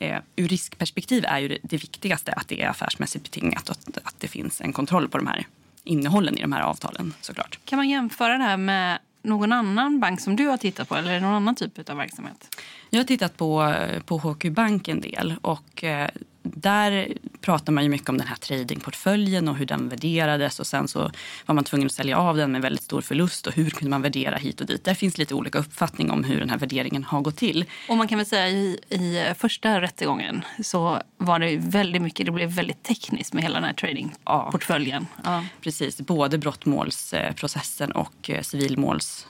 Eh, 0.00 0.18
ur 0.36 0.48
riskperspektiv 0.48 1.24
är 1.24 1.38
ju 1.38 1.48
det, 1.48 1.58
det, 1.62 1.76
viktigaste 1.76 2.32
att 2.32 2.48
det 2.48 2.62
är 2.62 2.68
affärsmässigt 2.68 3.24
betingat 3.24 3.68
och 3.68 3.76
att, 3.76 3.98
att 4.02 4.14
det 4.18 4.28
finns 4.28 4.60
en 4.60 4.72
kontroll 4.72 5.08
på 5.08 5.18
de 5.18 5.26
här 5.26 5.46
innehållen 5.84 6.38
i 6.38 6.40
de 6.40 6.52
här 6.52 6.60
avtalen 6.60 7.14
såklart. 7.20 7.58
Kan 7.64 7.76
man 7.76 7.88
jämföra 7.88 8.38
det 8.38 8.44
här 8.44 8.56
med 8.56 8.98
någon 9.22 9.52
annan 9.52 10.00
bank 10.00 10.20
som 10.20 10.36
du 10.36 10.46
har 10.46 10.56
tittat 10.56 10.88
på 10.88 10.96
eller 10.96 11.20
någon 11.20 11.34
annan 11.34 11.54
typ 11.54 11.90
av 11.90 11.96
verksamhet? 11.96 12.56
Jag 12.90 13.00
har 13.00 13.04
tittat 13.04 13.36
på, 13.36 13.74
på 14.04 14.18
HQ 14.18 14.52
Bank 14.52 14.88
en 14.88 15.00
del 15.00 15.34
och 15.42 15.84
eh, 15.84 16.08
där 16.54 17.08
pratar 17.40 17.72
man 17.72 17.84
ju 17.84 17.90
mycket 17.90 18.08
om 18.08 18.18
den 18.18 18.26
här 18.26 18.36
tradingportföljen 18.36 19.48
och 19.48 19.56
hur 19.56 19.66
den 19.66 19.88
värderades 19.88 20.60
och 20.60 20.66
sen 20.66 20.88
så 20.88 21.10
var 21.46 21.54
man 21.54 21.64
tvungen 21.64 21.86
att 21.86 21.92
sälja 21.92 22.18
av 22.18 22.36
den 22.36 22.52
med 22.52 22.62
väldigt 22.62 22.84
stor 22.84 23.00
förlust 23.00 23.46
och 23.46 23.52
hur 23.52 23.70
kunde 23.70 23.90
man 23.90 24.02
värdera 24.02 24.36
hit 24.36 24.60
och 24.60 24.66
dit. 24.66 24.84
Där 24.84 24.94
finns 24.94 25.18
lite 25.18 25.34
olika 25.34 25.58
uppfattning 25.58 26.10
om 26.10 26.24
hur 26.24 26.40
den 26.40 26.50
här 26.50 26.58
värderingen 26.58 27.04
har 27.04 27.20
gått 27.20 27.36
till. 27.36 27.64
Och 27.88 27.96
man 27.96 28.08
kan 28.08 28.18
väl 28.18 28.26
säga 28.26 28.48
i, 28.48 28.78
i 28.88 29.34
första 29.38 29.80
rättegången 29.80 30.42
så 30.62 31.02
var 31.16 31.38
det 31.38 31.56
väldigt 31.56 32.02
mycket, 32.02 32.26
det 32.26 32.32
blev 32.32 32.50
väldigt 32.50 32.82
tekniskt 32.82 33.32
med 33.32 33.42
hela 33.42 33.54
den 33.54 33.64
här 33.64 33.72
tradingportföljen. 33.74 35.06
Ja. 35.24 35.34
ja. 35.34 35.44
Precis, 35.60 36.00
både 36.00 36.38
brottmålsprocessen 36.38 37.92
och 37.92 38.30
eh, 38.30 38.42
civilmåls 38.42 39.26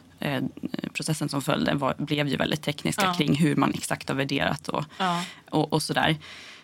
processen 0.93 1.29
som 1.29 1.43
följde 1.43 1.75
var, 1.75 1.95
blev 1.99 2.29
ju 2.29 2.37
väldigt 2.37 2.63
tekniska 2.63 3.05
ja. 3.05 3.15
kring 3.15 3.35
hur 3.35 3.57
man 3.57 3.75
exakt 3.75 4.09
har 4.09 4.17
värderat 4.17 4.69
och, 4.69 4.85
ja. 4.99 5.25
och, 5.51 5.73
och 5.73 5.83
sådär. 5.83 6.17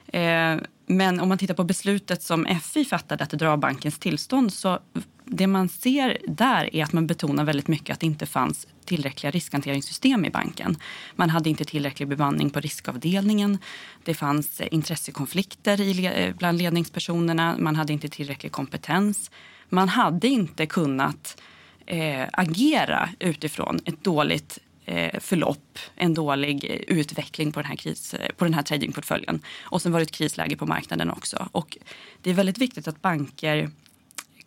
Eh, 0.07 0.57
men 0.87 1.21
om 1.21 1.29
man 1.29 1.39
tittar 1.39 1.55
på 1.55 1.65
beslutet 1.65 2.23
som 2.23 2.47
FI 2.63 2.85
fattade 2.85 3.25
att 3.25 3.31
dra 3.31 3.57
bankens 3.57 3.99
tillstånd 3.99 4.53
så 4.53 4.79
det 5.25 5.47
man 5.47 5.69
ser 5.69 6.19
där 6.29 6.77
är 6.77 6.85
att 6.85 6.93
man 6.93 7.07
betonar 7.07 7.45
väldigt 7.45 7.69
mycket 7.69 7.95
att 7.95 8.01
det 8.01 8.07
inte 8.07 8.27
fanns 8.27 8.67
tillräckliga 8.85 9.31
riskhanteringssystem 9.31 10.25
i 10.25 10.31
banken. 10.31 10.77
Man 11.17 11.31
hade 11.31 11.51
inte 11.51 11.65
tillräcklig 11.65 12.09
bemanning 12.09 12.51
på 12.51 12.61
riskavdelningen. 12.61 13.59
Det 14.05 14.15
fanns 14.15 14.61
eh, 14.61 14.69
intressekonflikter 14.71 16.05
eh, 16.05 16.35
bland 16.35 16.59
ledningspersonerna. 16.59 17.57
Man 17.59 17.77
hade 17.77 17.93
inte 17.93 18.09
tillräcklig 18.09 18.53
kompetens. 18.53 19.31
Man 19.69 19.89
hade 19.89 20.29
inte 20.29 20.67
kunnat 20.67 21.41
eh, 21.87 22.29
agera 22.33 23.09
utifrån 23.19 23.81
ett 23.85 24.05
dåligt 24.05 24.59
Eh, 24.87 25.21
förlopp, 25.21 25.79
en 25.95 26.15
dålig 26.15 26.65
eh, 26.65 26.97
utveckling 26.97 27.53
på 27.53 27.61
den 27.61 27.69
här, 27.69 27.77
kris, 27.77 28.15
eh, 28.15 28.33
på 28.37 28.45
den 28.45 28.55
här 28.55 28.63
tradingportföljen. 28.63 29.43
Och 29.63 29.83
sen 29.83 29.93
var 29.93 29.99
det 29.99 30.03
ett 30.03 30.11
krisläge 30.11 30.57
på 30.57 30.67
marknaden 30.67 31.11
också. 31.11 31.49
Och 31.53 31.79
det 32.23 32.31
är 32.31 32.35
väldigt 32.35 32.59
viktigt 32.59 32.89
att 32.89 33.03
banker 33.03 33.71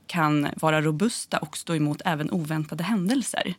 kan 0.07 0.47
vara 0.55 0.81
robusta 0.81 1.37
och 1.37 1.57
stå 1.57 1.75
emot 1.75 2.01
även 2.05 2.31
oväntade 2.31 2.83
händelser. 2.83 3.53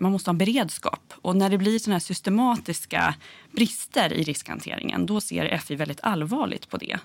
Man 0.00 0.12
måste 0.12 0.28
ha 0.28 0.32
en 0.32 0.38
beredskap. 0.38 1.12
Och 1.22 1.36
när 1.36 1.50
det 1.50 1.58
blir 1.58 1.78
såna 1.78 1.94
här 1.94 2.00
systematiska 2.00 3.14
brister 3.52 4.12
i 4.12 4.22
riskhanteringen 4.22 5.06
då 5.06 5.20
ser 5.20 5.58
FI 5.58 5.74
väldigt 5.74 6.00
allvarligt 6.02 6.68
på 6.68 6.76
det. 6.76 6.98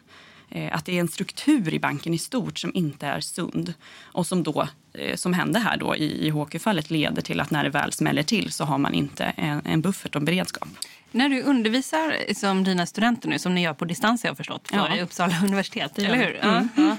Eh, 0.50 0.76
att 0.76 0.86
det 0.86 0.96
är 0.96 1.00
en 1.00 1.08
struktur 1.08 1.74
i 1.74 1.80
banken 1.80 2.14
i 2.14 2.18
stort 2.18 2.60
som 2.60 2.72
inte 2.74 3.08
är 3.08 3.20
sund 3.20 3.74
och 4.02 4.28
som 4.28 4.44
då, 4.44 4.68
eh, 4.94 5.16
som 5.16 5.34
hände 5.34 5.60
här 5.60 5.78
då 5.78 5.96
i, 5.96 6.28
i 6.28 6.30
HQ-fallet, 6.30 6.90
leder 6.90 7.22
till 7.22 7.40
att 7.40 7.52
när 7.52 7.64
det 7.64 7.70
väl 7.70 7.94
smäller 7.94 8.24
till 8.24 8.52
så 8.52 8.64
har 8.64 8.78
man 8.78 8.94
inte 8.94 9.24
en, 9.24 9.62
en 9.66 9.82
buffert 9.82 10.16
och 10.16 10.22
beredskap. 10.22 10.68
När 11.12 11.30
du 11.30 11.42
undervisar 11.42 12.34
som 12.34 12.64
dina 12.64 12.86
studenter 12.86 13.30
nu, 13.30 13.40
som 13.40 13.56
ni 13.56 13.62
gör 13.62 13.74
på 13.74 13.86
distans 13.86 14.24
jag 14.24 14.32
har 14.32 14.36
förstått, 14.36 14.70
ja. 14.72 14.96
i 14.96 15.02
Uppsala 15.02 15.36
universitet, 15.44 16.00
eller 16.00 16.16
hur? 16.16 16.40
Mm. 16.44 16.70
Ja. 16.76 16.98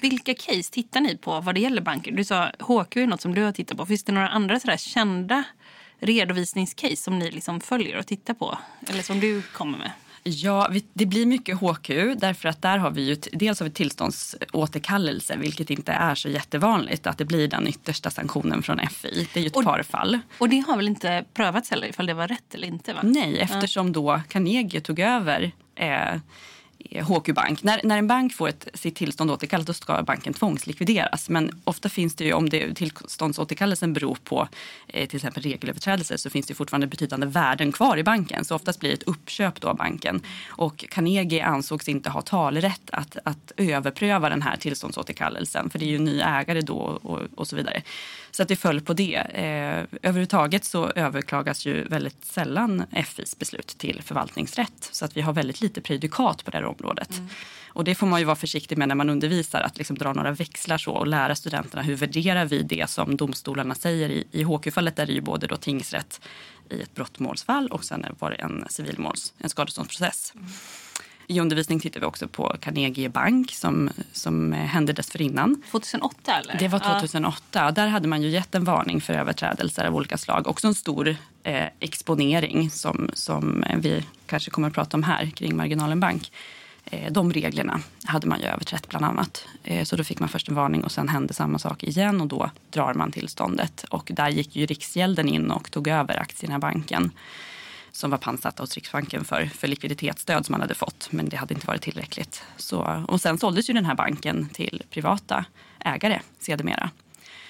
Vilka 0.00 0.34
case 0.34 0.72
tittar 0.72 1.00
ni 1.00 1.16
på 1.16 1.40
vad 1.40 1.54
det 1.54 1.60
gäller 1.60 1.82
banker? 1.82 2.12
Du 2.12 2.24
sa 2.24 2.50
HQ 2.58 2.96
är 2.96 3.06
något 3.06 3.20
som 3.20 3.34
du 3.34 3.42
har 3.42 3.52
tittat 3.52 3.76
på. 3.76 3.86
Finns 3.86 4.04
det 4.04 4.12
några 4.12 4.28
andra 4.28 4.60
sådär 4.60 4.76
kända 4.76 5.44
redovisningscase 5.98 6.96
som 6.96 7.18
ni 7.18 7.30
liksom 7.30 7.60
följer 7.60 7.98
och 7.98 8.06
tittar 8.06 8.34
på? 8.34 8.58
Eller 8.88 9.02
som 9.02 9.20
du 9.20 9.42
kommer 9.42 9.78
med? 9.78 9.90
Ja, 10.26 10.70
det 10.92 11.06
blir 11.06 11.26
mycket 11.26 11.58
HQ 11.58 11.88
därför 12.16 12.48
att 12.48 12.62
där 12.62 12.78
har 12.78 12.90
vi 12.90 13.02
ju 13.02 13.16
dels 13.32 13.60
har 13.60 13.64
vi 13.64 13.72
tillståndsåterkallelse 13.72 15.36
vilket 15.36 15.70
inte 15.70 15.92
är 15.92 16.14
så 16.14 16.28
jättevanligt 16.28 17.06
att 17.06 17.18
det 17.18 17.24
blir 17.24 17.48
den 17.48 17.68
yttersta 17.68 18.10
sanktionen 18.10 18.62
från 18.62 18.88
FI. 18.88 19.28
Det 19.34 19.40
är 19.40 19.42
ju 19.42 19.46
ett 19.46 19.56
och, 19.56 19.64
par 19.64 19.82
fall. 19.82 20.18
Och 20.38 20.48
det 20.48 20.58
har 20.58 20.76
väl 20.76 20.88
inte 20.88 21.24
prövats 21.34 21.70
heller 21.70 21.86
ifall 21.86 22.06
det 22.06 22.14
var 22.14 22.28
rätt 22.28 22.54
eller 22.54 22.68
inte? 22.68 22.92
Va? 22.92 23.00
Nej, 23.02 23.38
eftersom 23.38 23.92
då 23.92 24.20
Carnegie 24.28 24.80
tog 24.80 24.98
över 24.98 25.52
eh, 25.74 26.20
Eh, 26.90 27.12
HQ 27.12 27.34
Bank. 27.34 27.62
När, 27.62 27.80
när 27.84 27.98
en 27.98 28.06
bank 28.06 28.34
får 28.34 28.48
ett, 28.48 28.68
sitt 28.74 28.96
tillstånd 28.96 29.30
återkallat 29.30 29.66
då 29.66 29.72
ska 29.72 30.02
banken 30.02 30.34
tvångslikvideras. 30.34 31.28
Men 31.28 31.60
ofta 31.64 31.88
finns 31.88 32.14
det 32.14 32.24
ju, 32.24 32.32
om 32.32 32.48
det, 32.48 32.74
tillståndsåterkallelsen 32.74 33.92
beror 33.92 34.18
på 34.24 34.48
eh, 34.86 35.08
till 35.08 35.16
exempel 35.16 35.42
regelöverträdelser 35.42 36.16
så 36.16 36.30
finns 36.30 36.46
det 36.46 36.54
fortfarande 36.54 36.86
betydande 36.86 37.26
värden 37.26 37.72
kvar 37.72 37.96
i 37.96 38.02
banken. 38.02 38.44
Så 38.44 38.54
oftast 38.54 38.80
blir 38.80 38.90
det 38.90 38.96
ett 38.96 39.02
uppköp 39.02 39.60
då 39.60 39.68
av 39.68 39.76
banken. 39.76 40.22
Och 40.48 40.84
Carnegie 40.90 41.44
ansågs 41.44 41.88
inte 41.88 42.10
ha 42.10 42.22
talerätt 42.22 42.90
att, 42.92 43.16
att 43.24 43.52
överpröva 43.56 44.28
den 44.28 44.42
här 44.42 44.56
tillståndsåterkallelsen. 44.56 45.70
För 45.70 45.78
det 45.78 45.84
är 45.84 45.88
ju 45.88 45.96
en 45.96 46.04
ny 46.04 46.20
ägare 46.20 46.60
då 46.60 46.76
och, 46.76 47.20
och 47.34 47.48
så 47.48 47.56
vidare. 47.56 47.82
Så 48.30 48.42
att 48.42 48.48
det 48.48 48.56
föll 48.56 48.80
på 48.80 48.94
det. 48.94 49.14
Eh, 49.14 49.98
överhuvudtaget 50.02 50.64
så 50.64 50.90
överklagas 50.90 51.66
ju 51.66 51.84
väldigt 51.84 52.24
sällan 52.24 52.84
FIs 53.06 53.38
beslut 53.38 53.66
till 53.66 54.02
förvaltningsrätt. 54.02 54.88
Så 54.92 55.04
att 55.04 55.16
vi 55.16 55.20
har 55.20 55.32
väldigt 55.32 55.60
lite 55.60 55.80
prejudikat 55.80 56.44
på 56.44 56.50
det 56.50 56.56
här 56.56 56.64
området. 56.80 57.18
Mm. 57.18 57.28
Och 57.68 57.84
det 57.84 57.94
får 57.94 58.06
man 58.06 58.20
ju 58.20 58.24
vara 58.24 58.36
försiktig 58.36 58.78
med 58.78 58.88
när 58.88 58.94
man 58.94 59.10
undervisar, 59.10 59.60
att 59.60 59.78
liksom 59.78 59.98
dra 59.98 60.12
några 60.12 60.32
växlar 60.32 60.78
så 60.78 60.92
och 60.92 61.06
lära 61.06 61.34
studenterna 61.34 61.82
hur 61.82 61.96
värderar 61.96 62.44
vi 62.44 62.62
det 62.62 62.90
som 62.90 63.16
domstolarna 63.16 63.74
säger. 63.74 64.08
I, 64.08 64.26
i 64.30 64.42
HQ-fallet 64.42 64.98
är 64.98 65.06
det 65.06 65.12
ju 65.12 65.20
både 65.20 65.46
då 65.46 65.56
tingsrätt 65.56 66.20
i 66.70 66.80
ett 66.80 66.94
brottmålsfall 66.94 67.68
och 67.68 67.84
sen 67.84 68.06
var 68.18 68.30
det 68.30 68.36
en 68.36 68.64
civilmåls, 68.68 69.32
en 69.38 69.48
skadeståndsprocess. 69.48 70.32
Mm. 70.34 70.48
I 71.26 71.40
undervisning 71.40 71.80
tittar 71.80 72.00
vi 72.00 72.06
också 72.06 72.28
på 72.28 72.56
Carnegie 72.60 73.08
Bank 73.08 73.50
som, 73.50 73.90
som 74.12 74.52
hände 74.52 74.92
dessförinnan. 74.92 75.62
2008 75.70 76.32
eller? 76.32 76.58
Det 76.58 76.68
var 76.68 76.78
2008. 76.78 77.40
Ja. 77.52 77.70
Där 77.70 77.86
hade 77.86 78.08
man 78.08 78.22
ju 78.22 78.28
gett 78.28 78.54
en 78.54 78.64
varning 78.64 79.00
för 79.00 79.14
överträdelser 79.14 79.84
av 79.84 79.96
olika 79.96 80.18
slag. 80.18 80.46
Också 80.46 80.66
en 80.66 80.74
stor 80.74 81.16
eh, 81.42 81.66
exponering 81.80 82.70
som, 82.70 83.10
som 83.14 83.64
vi 83.76 84.04
kanske 84.26 84.50
kommer 84.50 84.68
att 84.68 84.74
prata 84.74 84.96
om 84.96 85.02
här 85.02 85.30
kring 85.30 85.56
Marginalen 85.56 86.00
Bank. 86.00 86.32
Eh, 86.84 87.12
de 87.12 87.32
reglerna 87.32 87.80
hade 88.04 88.26
man 88.26 88.40
ju 88.40 88.46
överträtt 88.46 88.88
bland 88.88 89.04
annat. 89.04 89.46
Eh, 89.64 89.84
så 89.84 89.96
då 89.96 90.04
fick 90.04 90.20
man 90.20 90.28
först 90.28 90.48
en 90.48 90.54
varning 90.54 90.84
och 90.84 90.92
sen 90.92 91.08
hände 91.08 91.34
samma 91.34 91.58
sak 91.58 91.82
igen 91.82 92.20
och 92.20 92.26
då 92.26 92.50
drar 92.70 92.94
man 92.94 93.12
tillståndet. 93.12 93.84
Och 93.90 94.10
där 94.14 94.28
gick 94.28 94.56
ju 94.56 94.66
Riksgälden 94.66 95.28
in 95.28 95.50
och 95.50 95.70
tog 95.70 95.88
över 95.88 96.20
aktierna 96.20 96.56
i 96.56 96.58
banken 96.58 97.10
som 97.92 98.10
var 98.10 98.18
pantsatta 98.18 98.62
hos 98.62 98.74
Riksbanken 98.74 99.24
för, 99.24 99.46
för 99.46 99.68
likviditetsstöd 99.68 100.46
som 100.46 100.52
man 100.52 100.60
hade 100.60 100.74
fått. 100.74 101.08
Men 101.10 101.28
det 101.28 101.36
hade 101.36 101.54
inte 101.54 101.66
varit 101.66 101.82
tillräckligt. 101.82 102.42
Så, 102.56 103.04
och 103.08 103.20
sen 103.20 103.38
såldes 103.38 103.70
ju 103.70 103.74
den 103.74 103.84
här 103.84 103.94
banken 103.94 104.48
till 104.48 104.82
privata 104.90 105.44
ägare 105.78 106.20
sedermera. 106.38 106.90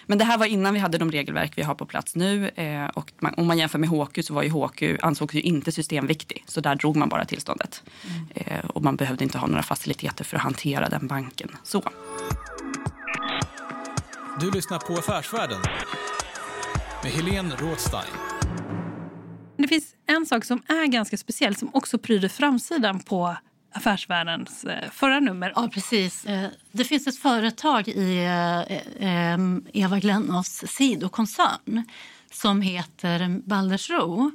Men 0.06 0.18
det 0.18 0.24
här 0.24 0.38
var 0.38 0.46
innan 0.46 0.74
vi 0.74 0.80
hade 0.80 0.98
de 0.98 1.10
regelverk 1.10 1.52
vi 1.56 1.62
har 1.62 1.74
på 1.74 1.86
plats 1.86 2.16
nu. 2.16 2.48
Eh, 2.48 2.86
och 2.86 3.12
man, 3.18 3.34
om 3.36 3.46
man 3.46 3.58
jämför 3.58 3.78
med 3.78 3.88
HQ 3.88 4.24
så 4.24 4.34
var 4.34 4.42
ju 4.42 4.50
HQ, 4.50 4.82
ansågs 5.02 5.34
ju 5.34 5.40
inte 5.40 5.72
systemviktig. 5.72 6.44
Så 6.46 6.60
där 6.60 6.74
drog 6.74 6.96
man 6.96 7.08
bara 7.08 7.24
tillståndet. 7.24 7.82
Mm. 8.10 8.28
Eh, 8.34 8.64
och 8.64 8.82
man 8.82 8.96
behövde 8.96 9.24
inte 9.24 9.38
ha 9.38 9.46
några 9.46 9.62
faciliteter 9.62 10.24
för 10.24 10.36
att 10.36 10.42
hantera 10.42 10.88
den 10.88 11.06
banken 11.06 11.50
så. 11.62 11.82
Du 14.40 14.50
lyssnar 14.50 14.78
på 14.78 14.92
Affärsvärlden 14.92 15.60
med 17.02 17.12
Helene 17.12 17.54
Rådstein. 17.58 18.12
Det 19.56 19.68
finns 19.68 19.94
en 20.06 20.26
sak 20.26 20.44
som 20.44 20.62
är 20.68 20.86
ganska 20.86 21.16
speciell 21.16 21.56
som 21.56 21.70
också 21.72 21.98
pryder 21.98 22.28
framsidan 22.28 23.00
på 23.00 23.36
Affärsvärldens 23.74 24.64
eh, 24.64 24.90
förra 24.90 25.20
nummer. 25.20 25.52
Ja, 25.56 25.68
precis. 25.72 26.24
Eh, 26.24 26.50
det 26.72 26.84
finns 26.84 27.06
ett 27.06 27.18
företag 27.18 27.88
i 27.88 28.24
eh, 28.98 29.38
Eva 29.72 29.98
Glennoffs 29.98 30.64
sidokoncern 30.66 31.84
som 32.32 32.60
heter 32.60 33.40
Baldersro. 33.44 34.30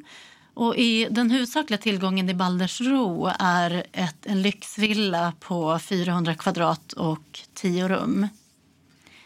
Och 0.54 0.76
i 0.76 1.08
den 1.12 1.32
huvudsakliga 1.32 1.78
tillgången 1.78 2.30
i 2.30 2.34
Baldersro 2.34 3.32
är 3.40 3.84
ett, 3.92 4.26
en 4.26 4.42
lyxvilla 4.42 5.34
på 5.40 5.80
400 5.80 6.36
kvadrat 6.36 6.94
och 6.94 7.40
10 7.54 7.88
rum. 7.88 8.28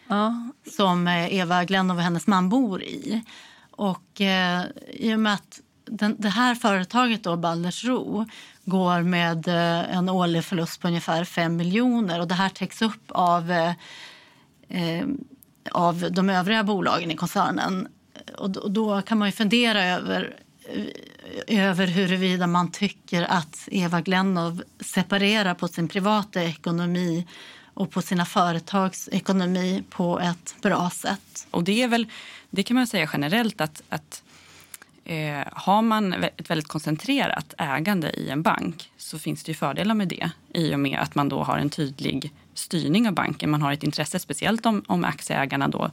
Ja. 0.08 0.50
Som 0.78 1.08
Eva 1.08 1.64
Glennoff 1.64 1.98
och 1.98 2.04
hennes 2.04 2.28
man 2.28 2.50
bor 2.50 2.84
i. 2.84 3.24
Och 3.72 4.22
eh, 4.22 4.66
i 4.94 5.16
och 5.16 5.20
med 5.20 5.34
att 5.34 5.62
den, 5.86 6.16
det 6.20 6.30
här 6.30 6.56
företaget, 6.56 7.24
då, 7.24 7.38
Baldersro, 7.38 8.26
går 8.65 9.02
med 9.02 9.47
eh, 9.47 9.97
en 9.97 10.10
årlig 10.10 10.45
förlust 10.45 10.82
på 10.82 10.88
ungefär 10.88 11.23
5 11.23 11.56
miljoner. 11.56 12.19
Och 12.19 12.28
det 12.28 12.36
här 12.36 12.49
täcks 12.49 12.82
upp 12.82 13.04
av, 13.08 13.52
eh, 13.52 13.73
eh, 14.69 15.06
av 15.71 16.12
de 16.12 16.30
övriga 16.30 16.63
bolagen 16.63 17.12
i 17.12 17.15
koncernen. 17.15 17.88
Och 18.38 18.49
då, 18.49 18.60
och 18.60 18.71
då 18.71 19.02
kan 19.02 19.17
man 19.17 19.28
ju 19.28 19.32
fundera 19.32 19.84
över 19.84 20.36
eh, 20.73 20.86
över 21.47 21.88
huruvida 21.88 22.47
man 22.47 22.71
tycker 22.71 23.23
att 23.23 23.67
Eva 23.71 24.02
Glennow 24.02 24.63
separerar 24.80 25.54
på 25.54 25.67
sin 25.67 25.88
privata 25.88 26.43
ekonomi 26.43 27.28
och 27.73 27.91
på 27.91 28.02
sina 28.02 28.26
företags 28.26 29.10
ekonomi 29.12 29.84
på 29.89 30.19
ett 30.19 30.56
bra 30.62 30.89
sätt. 30.89 31.47
Och 31.52 31.63
det 31.63 31.84
är 31.84 31.88
väl, 31.88 32.08
det 32.49 32.63
kan 32.63 32.76
man 32.76 32.88
säga 32.88 33.10
generellt 33.13 33.62
att, 33.62 33.82
att 33.89 34.23
Eh, 35.06 35.44
har 35.52 35.82
man 35.82 36.13
ett 36.13 36.50
väldigt 36.50 36.68
koncentrerat 36.68 37.54
ägande 37.58 38.12
i 38.12 38.30
en 38.30 38.42
bank 38.42 38.92
så 38.98 39.20
finns 39.20 39.44
det 39.44 39.52
ju 39.52 39.56
fördelar 39.56 39.96
med 39.96 40.08
det 40.08 40.30
i 40.54 40.76
och 40.76 40.80
med 40.80 41.00
att 41.00 41.16
man 41.16 41.30
då 41.30 41.44
har 41.44 41.58
en 41.58 41.70
tydlig 41.70 42.32
styrning 42.54 43.08
av 43.08 43.13
banken. 43.13 43.50
Man 43.50 43.62
har 43.62 43.74
ett 43.74 43.84
intresse, 43.84 44.20
speciellt 44.20 44.66
om, 44.66 44.84
om 44.88 45.04
aktieägarna 45.06 45.68
då 45.68 45.92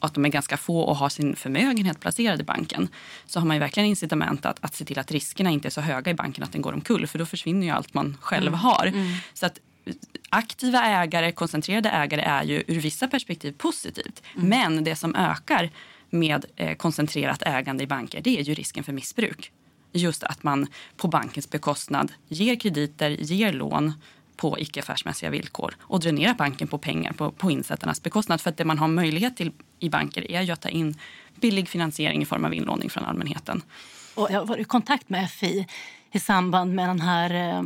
att 0.00 0.14
de 0.14 0.24
är 0.24 0.28
ganska 0.28 0.56
få 0.56 0.80
och 0.80 0.96
har 0.96 1.08
sin 1.08 1.36
förmögenhet 1.36 2.00
placerad 2.00 2.40
i 2.40 2.44
banken 2.44 2.88
så 3.26 3.40
har 3.40 3.46
man 3.46 3.56
ju 3.56 3.60
verkligen 3.60 3.88
incitament 3.88 4.46
att, 4.46 4.64
att 4.64 4.74
se 4.74 4.84
till 4.84 4.98
att 4.98 5.12
riskerna 5.12 5.50
inte 5.50 5.68
är 5.68 5.70
så 5.70 5.80
höga 5.80 6.10
i 6.10 6.14
banken 6.14 6.44
att 6.44 6.52
den 6.52 6.62
går 6.62 6.72
omkull 6.72 7.06
för 7.06 7.18
då 7.18 7.26
försvinner 7.26 7.66
ju 7.66 7.72
allt 7.72 7.94
man 7.94 8.16
själv 8.20 8.46
mm. 8.46 8.60
har. 8.60 8.86
Mm. 8.86 9.12
Så 9.34 9.46
att 9.46 9.60
aktiva 10.28 10.84
ägare, 10.84 11.32
koncentrerade 11.32 11.88
ägare 11.88 12.22
är 12.22 12.42
ju 12.42 12.64
ur 12.66 12.80
vissa 12.80 13.08
perspektiv 13.08 13.52
positivt. 13.52 14.22
Mm. 14.36 14.48
Men 14.48 14.84
det 14.84 14.96
som 14.96 15.14
ökar 15.14 15.70
med 16.10 16.44
eh, 16.56 16.76
koncentrerat 16.76 17.42
ägande 17.42 17.84
i 17.84 17.86
banker 17.86 18.20
det 18.20 18.40
är 18.40 18.42
ju 18.42 18.54
risken 18.54 18.84
för 18.84 18.92
missbruk. 18.92 19.52
Just 19.92 20.22
att 20.22 20.42
man 20.42 20.66
på 20.96 21.08
bankens 21.08 21.50
bekostnad 21.50 22.12
ger 22.28 22.56
krediter, 22.56 23.10
ger 23.10 23.52
lån 23.52 23.92
på 24.36 24.58
icke 24.58 24.80
affärsmässiga 24.80 25.30
villkor 25.30 25.76
och 25.80 26.00
dränerar 26.00 26.34
banken 26.34 26.68
på 26.68 26.78
pengar 26.78 27.12
på, 27.12 27.30
på 27.30 27.50
insättarnas 27.50 28.02
bekostnad. 28.02 28.40
För 28.40 28.50
att 28.50 28.56
det 28.56 28.64
man 28.64 28.78
har 28.78 28.88
möjlighet 28.88 29.36
till 29.36 29.52
i 29.78 29.88
banker 29.88 30.30
är 30.30 30.42
ju 30.42 30.52
att 30.52 30.60
ta 30.60 30.68
in 30.68 30.94
billig 31.40 31.68
finansiering 31.68 32.22
i 32.22 32.24
form 32.24 32.44
av 32.44 32.54
inlåning 32.54 32.90
från 32.90 33.04
allmänheten. 33.04 33.62
Och 34.14 34.28
jag 34.30 34.38
har 34.38 34.46
varit 34.46 34.60
i 34.60 34.64
kontakt 34.64 35.08
med 35.08 35.30
FI 35.30 35.66
i 36.12 36.20
samband 36.20 36.74
med 36.74 36.88
den 36.88 37.00
här 37.00 37.54
eh, 37.58 37.62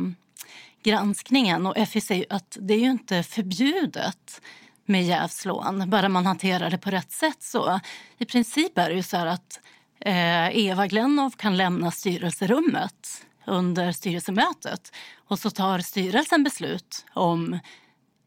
granskningen 0.83 1.65
och 1.65 1.87
FI 1.87 2.01
säger 2.01 2.25
att 2.29 2.57
det 2.61 2.73
är 2.73 2.79
ju 2.79 2.91
inte 2.91 3.23
förbjudet 3.23 4.41
med 4.89 5.03
jävslån, 5.03 5.89
bara 5.89 6.09
man 6.09 6.25
hanterar 6.25 6.69
det 6.69 6.77
på 6.77 6.89
rätt 6.89 7.11
sätt. 7.11 7.43
så. 7.43 7.79
I 8.17 8.25
princip 8.25 8.77
är 8.77 8.89
det 8.89 8.95
ju 8.95 9.03
så 9.03 9.17
att 9.17 9.59
eh, 9.99 10.57
Eva 10.57 10.87
Glennow 10.87 11.31
kan 11.37 11.57
lämna 11.57 11.91
styrelserummet 11.91 13.25
under 13.47 13.91
styrelsemötet 13.91 14.91
och 15.27 15.39
så 15.39 15.49
tar 15.49 15.79
styrelsen 15.79 16.43
beslut 16.43 17.05
om 17.13 17.59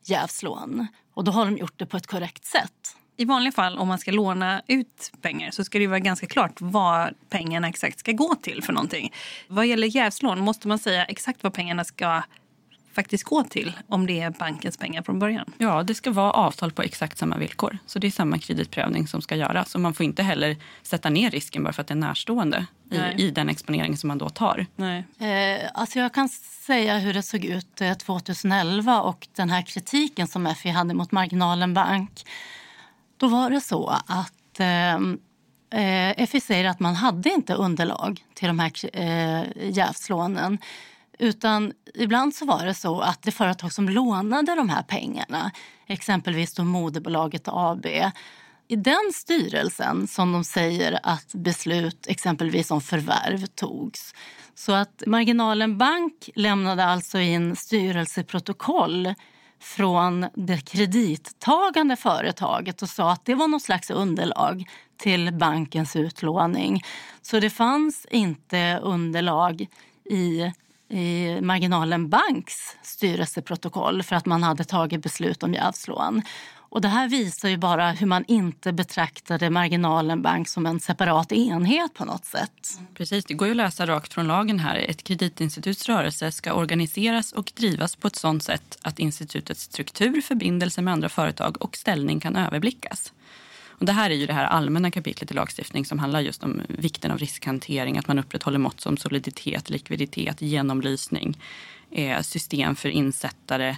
jävslån. 0.05 0.87
Och 1.15 1.25
då 1.25 1.33
har 1.33 1.45
de 1.45 1.57
gjort 1.57 1.79
det 1.79 1.87
på 1.87 1.97
ett 1.97 2.07
korrekt 2.07 2.45
sätt. 2.45 2.97
I 3.17 3.25
vanliga 3.25 3.53
fall 3.53 3.79
om 3.79 3.89
man 3.89 3.99
ska 3.99 4.11
låna 4.11 4.63
ut 4.67 5.13
pengar 5.23 5.51
så 5.51 5.65
ska 5.65 5.79
det 5.79 5.87
vara 5.87 5.99
ganska 5.99 6.27
klart 6.27 6.53
vad 6.59 7.15
pengarna 7.31 7.69
exakt 7.69 7.99
ska 7.99 8.13
gå 8.13 8.35
till 8.35 8.63
för 8.63 8.73
någonting. 8.73 9.13
Vad 9.49 9.67
gäller 9.67 9.97
jävslån 9.97 10.41
måste 10.41 10.69
man 10.69 10.79
säga 10.79 11.05
exakt 11.05 11.43
vad 11.43 11.55
pengarna 11.55 11.85
ska 11.85 12.23
faktiskt 12.95 13.25
gå 13.25 13.45
till 13.45 13.73
om 13.89 14.07
det 14.07 14.21
är 14.21 14.31
bankens 14.31 14.77
pengar 14.77 15.03
från 15.03 15.19
början? 15.19 15.53
Ja, 15.59 15.83
det 15.83 15.95
ska 15.95 16.11
vara 16.11 16.31
avtal 16.31 16.73
på 16.73 16.83
exakt 16.83 17.19
samma 17.19 17.37
villkor. 17.37 17.79
Så 17.87 17.99
det 17.99 18.07
är 18.07 18.11
samma 18.11 18.39
kreditprövning 18.39 19.07
som 19.07 19.23
ska 19.23 19.37
göras. 19.37 19.75
Och 19.75 19.81
man 19.81 19.95
får 19.95 20.07
inte 20.07 20.23
heller 20.23 20.57
sätta 20.83 21.11
ner 21.11 21.31
risken 21.31 21.65
bara 21.65 21.73
för 21.73 21.81
att 21.81 21.89
det 21.89 21.95
är 21.95 21.97
närstående 21.97 22.67
i, 22.91 23.23
i, 23.23 23.31
den 23.31 23.49
exponering 23.49 23.97
som 23.97 24.09
man 24.09 24.19
då 24.19 24.29
tar. 24.29 24.67
Nej. 24.77 25.05
Eh, 25.19 25.71
alltså 25.75 25.99
jag 25.99 26.15
kan 26.15 26.29
säga 26.67 26.99
hur 26.99 27.15
det 27.15 27.23
såg 27.23 27.45
ut 27.45 27.83
2011 28.07 28.93
eh, 28.93 28.99
och 28.99 29.29
den 29.37 29.51
här 29.51 29.63
kritiken 29.63 30.27
som 30.27 30.55
FI 30.55 30.69
hade 30.69 30.95
mot 30.95 31.13
Marginalen 31.13 31.75
Bank. 31.75 32.25
Då 33.17 33.29
var 33.29 33.51
det 33.51 33.61
så 33.61 33.89
att 34.07 34.61
eh, 34.61 34.95
eh 36.15 36.27
FI 36.27 36.41
säger 36.41 36.69
att 36.69 36.81
man 36.81 36.95
hade 36.95 37.31
inte 37.31 37.55
underlag 37.55 38.25
till 38.35 38.49
de 38.49 38.59
här 38.59 38.73
eh, 38.93 39.71
jävslånen. 39.71 40.59
Utan 41.19 41.73
ibland 41.95 42.35
så 42.35 42.45
var 42.45 42.65
det 42.67 42.75
så 42.75 43.01
att 43.01 43.23
det 43.23 43.31
företag 43.31 43.73
som 43.73 43.89
lånade 43.89 44.55
de 44.55 44.69
här 44.69 44.83
pengarna, 44.83 45.51
exempelvis 45.87 46.55
då 46.55 46.65
moderbolaget 46.65 47.43
AB, 47.45 47.87
i 48.69 48.77
den 48.77 49.13
styrelsen 49.15 50.07
som 50.07 50.33
de 50.33 50.45
säger 50.45 50.99
att 51.03 51.35
beslut 51.35 52.07
exempelvis 52.09 52.71
om 52.71 52.81
förvärv 52.81 53.47
togs. 53.47 54.15
Så 54.55 54.73
att 54.73 55.03
Marginalen 55.07 55.79
Bank 55.79 56.31
lämnade 56.35 56.85
alltså 56.85 57.19
in 57.19 57.57
styrelseprotokoll 57.57 59.15
från 59.61 60.27
det 60.35 60.67
kredittagande 60.67 61.97
företaget 61.97 62.83
och 62.83 62.89
sa 62.89 63.13
att 63.13 63.25
det 63.25 63.35
var 63.35 63.49
något 63.49 63.63
slags 63.63 63.91
underlag 63.91 64.65
till 64.97 65.33
bankens 65.33 65.97
utlåning. 65.97 66.83
Så 67.23 67.41
det 67.41 67.51
fanns 67.51 68.07
inte 68.11 68.81
underlag 68.83 69.67
i 70.11 70.53
i 70.93 71.39
Marginalen 71.41 72.09
Banks 72.09 72.77
styrelseprotokoll 72.83 74.03
för 74.03 74.17
att 74.17 74.27
man 74.27 74.43
hade 74.43 74.65
tagit 74.65 75.03
beslut 75.03 75.43
om 75.43 75.55
jävslån. 75.55 76.23
Och 76.73 76.81
det 76.81 76.89
här 76.89 77.09
visar 77.09 77.49
ju 77.49 77.57
bara 77.57 77.91
hur 77.91 78.07
man 78.07 78.25
inte 78.29 78.73
betraktade 78.73 79.51
Marginalen 79.51 80.23
Bank 80.23 80.49
som 80.49 80.67
en 80.67 80.81
separat 80.81 81.33
enhet 81.33 81.95
på 81.95 82.05
något 82.05 82.25
sätt. 82.25 82.81
Precis, 82.95 83.25
det 83.25 83.35
går 83.35 83.49
ju 83.49 83.53
att 83.53 83.57
läsa 83.57 83.87
rakt 83.87 84.13
från 84.13 84.27
lagen 84.27 84.59
här. 84.59 84.77
Ett 84.77 85.03
kreditinstituts 85.03 85.89
rörelse 85.89 86.33
ska 86.33 86.53
organiseras 86.53 87.33
och 87.33 87.53
drivas 87.57 87.97
på 87.97 88.07
ett 88.07 88.17
sådant 88.17 88.43
sätt 88.43 88.79
att 88.83 88.99
institutets 88.99 89.63
struktur, 89.63 90.21
förbindelser 90.21 90.83
med 90.83 90.93
andra 90.93 91.09
företag 91.09 91.63
och 91.63 91.77
ställning 91.77 92.21
kan 92.21 92.37
överblickas. 92.37 93.13
Och 93.83 93.87
det 93.87 93.93
här 93.93 94.11
är 94.11 94.15
ju 94.15 94.27
det 94.27 94.33
här 94.33 94.45
allmänna 94.45 94.91
kapitlet 94.91 95.31
i 95.31 95.35
lagstiftning 95.35 95.85
som 95.85 95.99
handlar 95.99 96.21
just 96.21 96.45
om 96.45 96.63
vikten 96.69 97.11
av 97.11 97.19
riskhantering, 97.19 97.99
att 97.99 98.09
man 98.09 98.19
upprätthåller 98.19 98.59
mått 98.59 98.81
som 98.81 98.97
soliditet, 98.97 99.71
likviditet, 99.71 100.43
genomlysning, 100.43 101.39
eh, 101.91 102.21
system 102.21 102.77
för 102.77 102.89
insättare. 102.89 103.77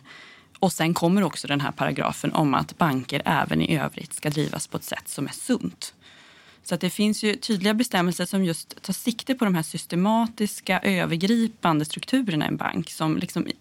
Och 0.58 0.72
sen 0.72 0.94
kommer 0.94 1.22
också 1.22 1.48
den 1.48 1.60
här 1.60 1.72
paragrafen 1.72 2.32
om 2.32 2.54
att 2.54 2.78
banker 2.78 3.22
även 3.24 3.60
i 3.60 3.78
övrigt 3.78 4.12
ska 4.12 4.30
drivas 4.30 4.66
på 4.66 4.76
ett 4.76 4.84
sätt 4.84 5.08
som 5.08 5.26
är 5.26 5.32
sunt. 5.32 5.94
Så 6.64 6.74
att 6.74 6.80
det 6.80 6.90
finns 6.90 7.22
ju 7.22 7.36
tydliga 7.36 7.74
bestämmelser 7.74 8.24
som 8.24 8.44
just 8.44 8.82
tar 8.82 8.92
sikte 8.92 9.34
på 9.34 9.44
de 9.44 9.54
här 9.54 9.62
systematiska, 9.62 10.80
övergripande 10.80 11.84
strukturerna 11.84 12.44
i 12.44 12.48
en 12.48 12.56
bank 12.56 12.90
som 12.90 13.16
liksom 13.16 13.48
i, 13.48 13.54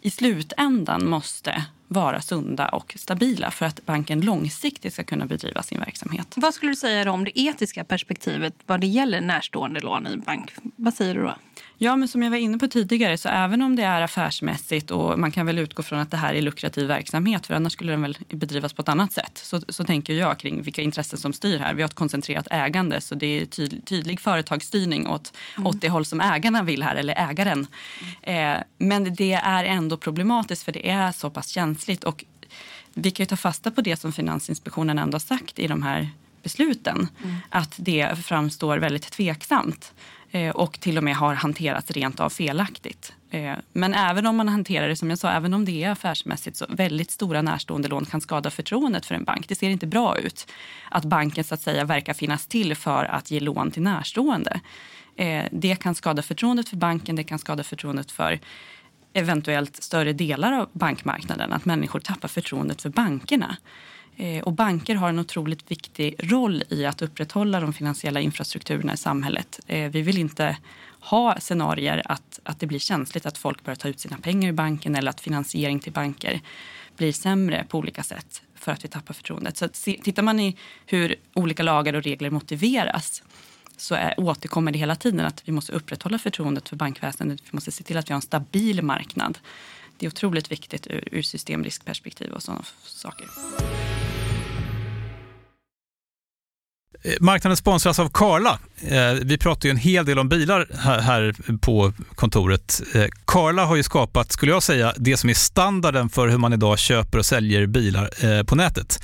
i 0.00 0.10
slutändan 0.10 1.08
måste 1.08 1.64
vara 1.88 2.20
sunda 2.20 2.68
och 2.68 2.94
stabila 2.98 3.50
för 3.50 3.66
att 3.66 3.86
banken 3.86 4.20
långsiktigt 4.20 4.92
ska 4.92 5.04
kunna 5.04 5.26
bedriva 5.26 5.62
sin 5.62 5.78
verksamhet. 5.78 6.32
Vad 6.36 6.54
skulle 6.54 6.72
du 6.72 6.76
säga 6.76 7.12
om 7.12 7.24
det 7.24 7.40
etiska 7.40 7.84
perspektivet 7.84 8.54
vad 8.66 8.80
det 8.80 8.86
gäller 8.86 9.20
närstående 9.20 9.80
lån 9.80 10.06
i 10.06 10.16
bank? 10.16 10.52
Vad 10.76 10.94
säger 10.94 11.14
du 11.14 11.22
då? 11.22 11.34
Ja, 11.84 11.96
men 11.96 12.08
som 12.08 12.22
jag 12.22 12.30
var 12.30 12.36
inne 12.36 12.58
på 12.58 12.68
tidigare, 12.68 13.18
så 13.18 13.28
även 13.28 13.62
om 13.62 13.76
det 13.76 13.82
är 13.82 14.02
affärsmässigt 14.02 14.90
och 14.90 15.18
man 15.18 15.32
kan 15.32 15.46
väl 15.46 15.58
utgå 15.58 15.82
från 15.82 15.98
att 15.98 16.10
det 16.10 16.16
här 16.16 16.34
är 16.34 16.42
lukrativ 16.42 16.86
verksamhet, 16.86 17.46
för 17.46 17.54
annars 17.54 17.72
skulle 17.72 17.92
den 17.92 18.02
väl 18.02 18.18
bedrivas 18.28 18.72
på 18.72 18.82
ett 18.82 18.88
annat 18.88 19.12
sätt, 19.12 19.40
så, 19.44 19.60
så 19.68 19.84
tänker 19.84 20.12
jag 20.12 20.38
kring 20.38 20.62
vilka 20.62 20.82
intressen 20.82 21.18
som 21.18 21.32
styr 21.32 21.58
här. 21.58 21.74
Vi 21.74 21.82
har 21.82 21.88
ett 21.88 21.94
koncentrerat 21.94 22.48
ägande, 22.50 23.00
så 23.00 23.14
det 23.14 23.26
är 23.26 23.46
tyd, 23.46 23.86
tydlig 23.86 24.20
företagsstyrning 24.20 25.08
åt, 25.08 25.32
mm. 25.56 25.66
åt 25.66 25.80
det 25.80 25.88
håll 25.88 26.04
som 26.04 26.20
ägarna 26.20 26.62
vill 26.62 26.82
här, 26.82 26.96
eller 26.96 27.30
ägaren. 27.30 27.66
Mm. 28.24 28.56
Eh, 28.56 28.62
men 28.78 29.14
det 29.14 29.32
är 29.32 29.64
ändå 29.64 29.96
problematiskt, 29.96 30.62
för 30.62 30.72
det 30.72 30.90
är 30.90 31.12
så 31.12 31.30
pass 31.30 31.48
känsligt. 31.48 32.04
Och 32.04 32.24
vi 32.94 33.10
kan 33.10 33.24
ju 33.24 33.26
ta 33.26 33.36
fasta 33.36 33.70
på 33.70 33.80
det 33.80 33.96
som 33.96 34.12
Finansinspektionen 34.12 34.98
ändå 34.98 35.14
har 35.14 35.20
sagt 35.20 35.58
i 35.58 35.66
de 35.66 35.82
här 35.82 36.10
besluten, 36.42 37.08
mm. 37.24 37.36
att 37.50 37.74
det 37.76 38.18
framstår 38.18 38.78
väldigt 38.78 39.12
tveksamt. 39.12 39.92
Eh, 40.34 40.50
och 40.50 40.80
till 40.80 40.98
och 40.98 41.04
med 41.04 41.16
har 41.16 41.34
hanterats 41.34 41.90
rent 41.90 42.20
av 42.20 42.30
felaktigt. 42.30 43.12
Eh, 43.30 43.54
men 43.72 43.94
även 43.94 44.26
om 44.26 44.36
man 44.36 44.48
hanterar 44.48 44.88
det 44.88 44.96
som 44.96 45.10
jag 45.10 45.18
sa, 45.18 45.30
även 45.30 45.54
om 45.54 45.64
det 45.64 45.84
är 45.84 45.90
affärsmässigt 45.90 46.56
så 46.56 46.66
väldigt 46.68 47.10
stora 47.10 47.42
närstående 47.42 47.88
lån 47.88 48.04
kan 48.04 48.20
skada 48.20 48.50
förtroendet 48.50 49.06
för 49.06 49.14
en 49.14 49.24
bank. 49.24 49.48
Det 49.48 49.54
ser 49.54 49.70
inte 49.70 49.86
bra 49.86 50.18
ut 50.18 50.52
att 50.90 51.04
banken 51.04 51.44
så 51.44 51.54
att 51.54 51.60
säga 51.60 51.84
verkar 51.84 52.14
finnas 52.14 52.46
till 52.46 52.74
för 52.74 53.04
att 53.04 53.30
ge 53.30 53.40
lån 53.40 53.70
till 53.70 53.82
närstående. 53.82 54.60
Eh, 55.16 55.44
det 55.52 55.76
kan 55.76 55.94
skada 55.94 56.22
förtroendet 56.22 56.68
för 56.68 56.76
banken, 56.76 57.16
det 57.16 57.24
kan 57.24 57.38
skada 57.38 57.62
förtroendet 57.62 58.10
för 58.10 58.40
eventuellt 59.12 59.82
större 59.82 60.12
delar 60.12 60.52
av 60.52 60.68
bankmarknaden. 60.72 61.52
Att 61.52 61.64
människor 61.64 62.00
tappar 62.00 62.28
förtroendet 62.28 62.82
för 62.82 62.90
bankerna. 62.90 63.56
Eh, 64.16 64.42
och 64.42 64.52
banker 64.52 64.94
har 64.94 65.08
en 65.08 65.18
otroligt 65.18 65.70
viktig 65.70 66.14
roll 66.18 66.62
i 66.68 66.84
att 66.86 67.02
upprätthålla 67.02 67.60
de 67.60 67.72
finansiella 67.72 68.20
infrastrukturerna 68.20 68.94
i 68.94 68.96
samhället. 68.96 69.60
Eh, 69.66 69.90
vi 69.90 70.02
vill 70.02 70.18
inte 70.18 70.56
ha 71.00 71.40
scenarier 71.40 72.02
att, 72.04 72.40
att 72.42 72.60
det 72.60 72.66
blir 72.66 72.78
känsligt 72.78 73.26
att 73.26 73.38
folk 73.38 73.64
börjar 73.64 73.76
ta 73.76 73.88
ut 73.88 74.00
sina 74.00 74.16
pengar 74.16 74.48
i 74.48 74.52
banken 74.52 74.96
eller 74.96 75.10
att 75.10 75.20
finansiering 75.20 75.80
till 75.80 75.92
banker 75.92 76.40
blir 76.96 77.12
sämre 77.12 77.64
på 77.68 77.78
olika 77.78 78.02
sätt 78.02 78.42
för 78.54 78.72
att 78.72 78.84
vi 78.84 78.88
tappar 78.88 79.14
förtroendet. 79.14 79.56
Så 79.56 79.68
se, 79.72 80.00
tittar 80.02 80.22
man 80.22 80.40
i 80.40 80.56
hur 80.86 81.14
olika 81.34 81.62
lagar 81.62 81.94
och 81.94 82.02
regler 82.02 82.30
motiveras 82.30 83.22
så 83.76 83.94
är, 83.94 84.20
återkommer 84.20 84.72
det 84.72 84.78
hela 84.78 84.96
tiden 84.96 85.20
att 85.20 85.42
vi 85.48 85.52
måste 85.52 85.72
upprätthålla 85.72 86.18
förtroendet 86.18 86.68
för 86.68 86.76
bankväsendet. 86.76 87.40
Vi 87.44 87.48
måste 87.52 87.70
se 87.70 87.84
till 87.84 87.96
att 87.96 88.08
vi 88.08 88.12
har 88.12 88.16
en 88.18 88.22
stabil 88.22 88.82
marknad. 88.82 89.38
Det 89.98 90.06
är 90.06 90.08
otroligt 90.08 90.52
viktigt 90.52 90.86
ur, 90.86 91.08
ur 91.12 91.22
systemriskperspektiv 91.22 92.32
och 92.32 92.42
sådana 92.42 92.64
saker. 92.84 93.26
Eh, 97.04 97.12
marknaden 97.20 97.56
sponsras 97.56 97.98
av 97.98 98.08
Karla. 98.08 98.58
Eh, 98.88 99.12
vi 99.22 99.38
pratar 99.38 99.68
ju 99.68 99.70
en 99.70 99.76
hel 99.76 100.06
del 100.06 100.18
om 100.18 100.28
bilar 100.28 100.68
här 101.00 101.34
på 101.60 101.92
kontoret. 102.14 102.82
Eh, 102.94 103.04
Karla 103.24 103.64
har 103.64 103.76
ju 103.76 103.82
skapat, 103.82 104.32
skulle 104.32 104.52
jag 104.52 104.62
säga, 104.62 104.94
det 104.96 105.16
som 105.16 105.30
är 105.30 105.34
standarden 105.34 106.08
för 106.08 106.28
hur 106.28 106.38
man 106.38 106.52
idag 106.52 106.78
köper 106.78 107.18
och 107.18 107.26
säljer 107.26 107.66
bilar 107.66 108.44
på 108.44 108.54
nätet. 108.54 109.02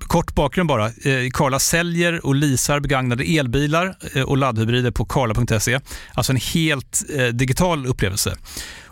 Kort 0.00 0.34
bakgrund 0.34 0.68
bara. 0.68 0.90
Karla 1.32 1.58
säljer 1.58 2.26
och 2.26 2.34
leasar 2.34 2.80
begagnade 2.80 3.24
elbilar 3.24 3.96
och 4.26 4.36
laddhybrider 4.36 4.90
på 4.90 5.04
karla.se. 5.04 5.80
Alltså 6.14 6.32
en 6.32 6.40
helt 6.54 7.02
digital 7.32 7.86
upplevelse. 7.86 8.36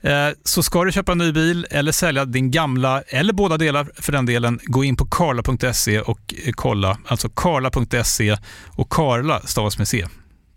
Eh, 0.00 0.28
så 0.44 0.62
ska 0.62 0.84
du 0.84 0.92
köpa 0.92 1.12
en 1.12 1.18
ny 1.18 1.32
bil 1.32 1.66
eller 1.70 1.92
sälja 1.92 2.24
din 2.24 2.50
gamla, 2.50 3.02
eller 3.02 3.32
båda 3.32 3.56
delar 3.56 3.90
för 3.94 4.12
den 4.12 4.26
delen, 4.26 4.60
gå 4.62 4.84
in 4.84 4.96
på 4.96 5.06
karla.se 5.06 6.00
och 6.00 6.34
kolla. 6.52 6.98
Alltså 7.06 7.28
karla.se 7.28 8.36
och 8.76 8.90
Karla 8.92 9.40
stavas 9.40 9.78
med 9.78 9.88
C. 9.88 10.06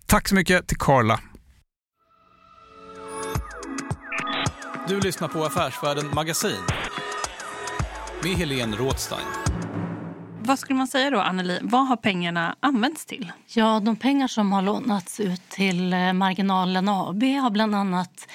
Tack 0.05 0.27
så 0.27 0.35
mycket 0.35 0.67
till 0.67 0.77
Karla. 0.77 1.19
Du 4.87 4.99
lyssnar 4.99 5.27
på 5.27 5.45
Affärsvärlden 5.45 6.05
Magasin 6.13 6.61
med 8.23 8.31
Helene 8.31 8.77
Rådstein. 8.77 9.27
Vad 10.41 10.59
skulle 10.59 10.77
man 10.77 10.87
säga 10.87 11.09
då, 11.09 11.19
Anneli? 11.19 11.59
Vad 11.61 11.87
har 11.87 11.95
pengarna 11.95 12.55
använts 12.59 13.05
till? 13.05 13.31
Ja, 13.47 13.79
de 13.79 13.95
pengar 13.95 14.27
som 14.27 14.51
har 14.51 14.61
lånats 14.61 15.19
ut 15.19 15.49
till 15.49 15.93
eh, 15.93 16.13
Marginalen 16.13 16.89
AB 16.89 17.23
har 17.23 17.49
bland 17.49 17.75
annat 17.75 18.27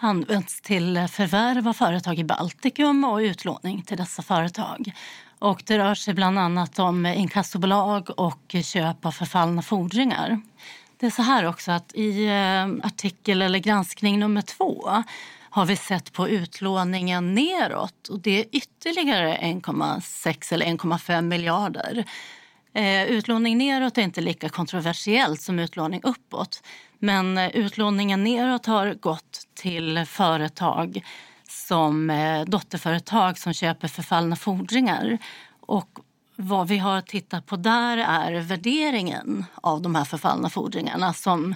använts 0.00 0.60
till 0.60 1.08
förvärv 1.10 1.68
av 1.68 1.72
företag 1.72 2.18
i 2.18 2.24
Baltikum 2.24 3.04
och 3.04 3.16
utlåning 3.16 3.82
till 3.82 3.96
dessa 3.96 4.22
företag. 4.22 4.92
Och 5.38 5.62
det 5.66 5.78
rör 5.78 5.94
sig 5.94 6.14
bland 6.14 6.38
annat 6.38 6.78
om 6.78 7.06
inkassobolag 7.06 8.10
och 8.16 8.56
köp 8.62 9.06
av 9.06 9.10
förfallna 9.10 9.62
fordringar. 9.62 10.40
Det 10.96 11.06
är 11.06 11.10
så 11.10 11.22
här 11.22 11.46
också 11.46 11.72
att 11.72 11.94
i 11.94 12.26
eh, 12.26 12.86
artikel 12.86 13.42
eller 13.42 13.58
granskning 13.58 14.18
nummer 14.18 14.42
två 14.42 14.90
har 15.50 15.66
vi 15.66 15.76
sett 15.76 16.12
på 16.12 16.28
utlåningen 16.28 17.34
neråt 17.34 18.08
och 18.08 18.20
det 18.20 18.40
är 18.40 18.44
ytterligare 18.52 19.36
1,6 19.36 20.54
eller 20.54 20.66
1,5 20.66 21.22
miljarder. 21.22 22.04
Eh, 22.72 23.04
utlåning 23.04 23.58
neråt 23.58 23.98
är 23.98 24.02
inte 24.02 24.20
lika 24.20 24.48
kontroversiellt 24.48 25.42
som 25.42 25.58
utlåning 25.58 26.00
uppåt. 26.02 26.62
Men 27.02 27.38
eh, 27.38 27.48
utlåningen 27.48 28.24
neråt 28.24 28.66
har 28.66 28.94
gått 28.94 29.40
till 29.54 30.04
företag 30.06 31.04
som 31.48 32.10
eh, 32.10 32.44
dotterföretag 32.44 33.38
som 33.38 33.52
köper 33.52 33.88
förfallna 33.88 34.36
fordringar. 34.36 35.18
Och 35.60 35.98
vad 36.36 36.68
vi 36.68 36.78
har 36.78 37.00
tittat 37.00 37.46
på 37.46 37.56
där 37.56 37.96
är 37.98 38.40
värderingen 38.40 39.44
av 39.54 39.82
de 39.82 39.94
här 39.94 40.04
förfallna 40.04 40.50
fordringarna 40.50 41.12
som 41.12 41.54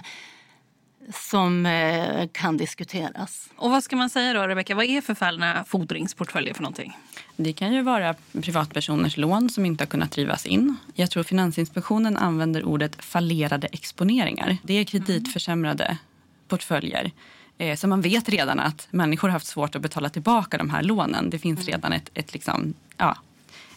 som 1.13 1.65
eh, 1.65 2.27
kan 2.31 2.57
diskuteras. 2.57 3.49
Och 3.55 3.71
vad 3.71 3.83
ska 3.83 3.95
man 3.95 4.09
säga 4.09 4.33
då, 4.33 4.41
Rebecka? 4.41 4.75
Vad 4.75 4.85
är 4.85 5.01
förfallna 5.01 5.65
fordringsportföljer 5.67 6.53
för 6.53 6.61
någonting? 6.61 6.97
Det 7.35 7.53
kan 7.53 7.73
ju 7.73 7.81
vara 7.81 8.15
privatpersoners 8.41 9.17
lån 9.17 9.49
som 9.49 9.65
inte 9.65 9.81
har 9.83 9.87
kunnat 9.87 10.11
drivas 10.11 10.45
in. 10.45 10.75
Jag 10.93 11.11
tror 11.11 11.23
Finansinspektionen 11.23 12.17
använder 12.17 12.63
ordet 12.63 13.05
fallerade 13.05 13.67
exponeringar. 13.67 14.57
Det 14.63 14.73
är 14.73 14.83
kreditförsämrade 14.83 15.97
portföljer. 16.47 17.11
Eh, 17.57 17.75
så 17.75 17.87
man 17.87 18.01
vet 18.01 18.29
redan 18.29 18.59
att 18.59 18.87
människor 18.91 19.27
har 19.27 19.33
haft 19.33 19.47
svårt 19.47 19.75
att 19.75 19.81
betala 19.81 20.09
tillbaka 20.09 20.57
de 20.57 20.69
här 20.69 20.83
lånen. 20.83 21.29
Det 21.29 21.39
finns 21.39 21.65
redan 21.65 21.93
ett, 21.93 22.09
ett 22.13 22.33
liksom, 22.33 22.73
ja, 22.97 23.17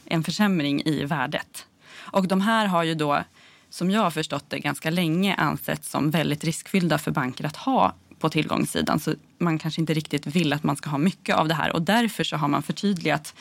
en 0.04 0.24
försämring 0.24 0.82
i 0.84 1.04
värdet. 1.04 1.66
Och 1.96 2.28
de 2.28 2.40
här 2.40 2.66
har 2.66 2.82
ju 2.82 2.94
då 2.94 3.24
som 3.70 3.90
jag 3.90 4.00
har 4.00 4.10
förstått 4.10 4.44
det, 4.48 4.58
ganska 4.58 4.90
länge 4.90 5.34
ansetts 5.34 5.90
som 5.90 6.10
väldigt 6.10 6.44
riskfyllda 6.44 6.98
för 6.98 7.10
banker 7.10 7.44
att 7.44 7.56
ha 7.56 7.94
på 8.18 8.28
tillgångssidan. 8.28 9.00
Så 9.00 9.14
man 9.38 9.58
kanske 9.58 9.80
inte 9.80 9.94
riktigt 9.94 10.26
vill 10.26 10.52
att 10.52 10.62
man 10.62 10.76
ska 10.76 10.90
ha 10.90 10.98
mycket 10.98 11.36
av 11.36 11.48
det 11.48 11.54
här. 11.54 11.72
Och 11.72 11.82
därför 11.82 12.24
så 12.24 12.36
har 12.36 12.48
man 12.48 12.62
förtydligat 12.62 13.34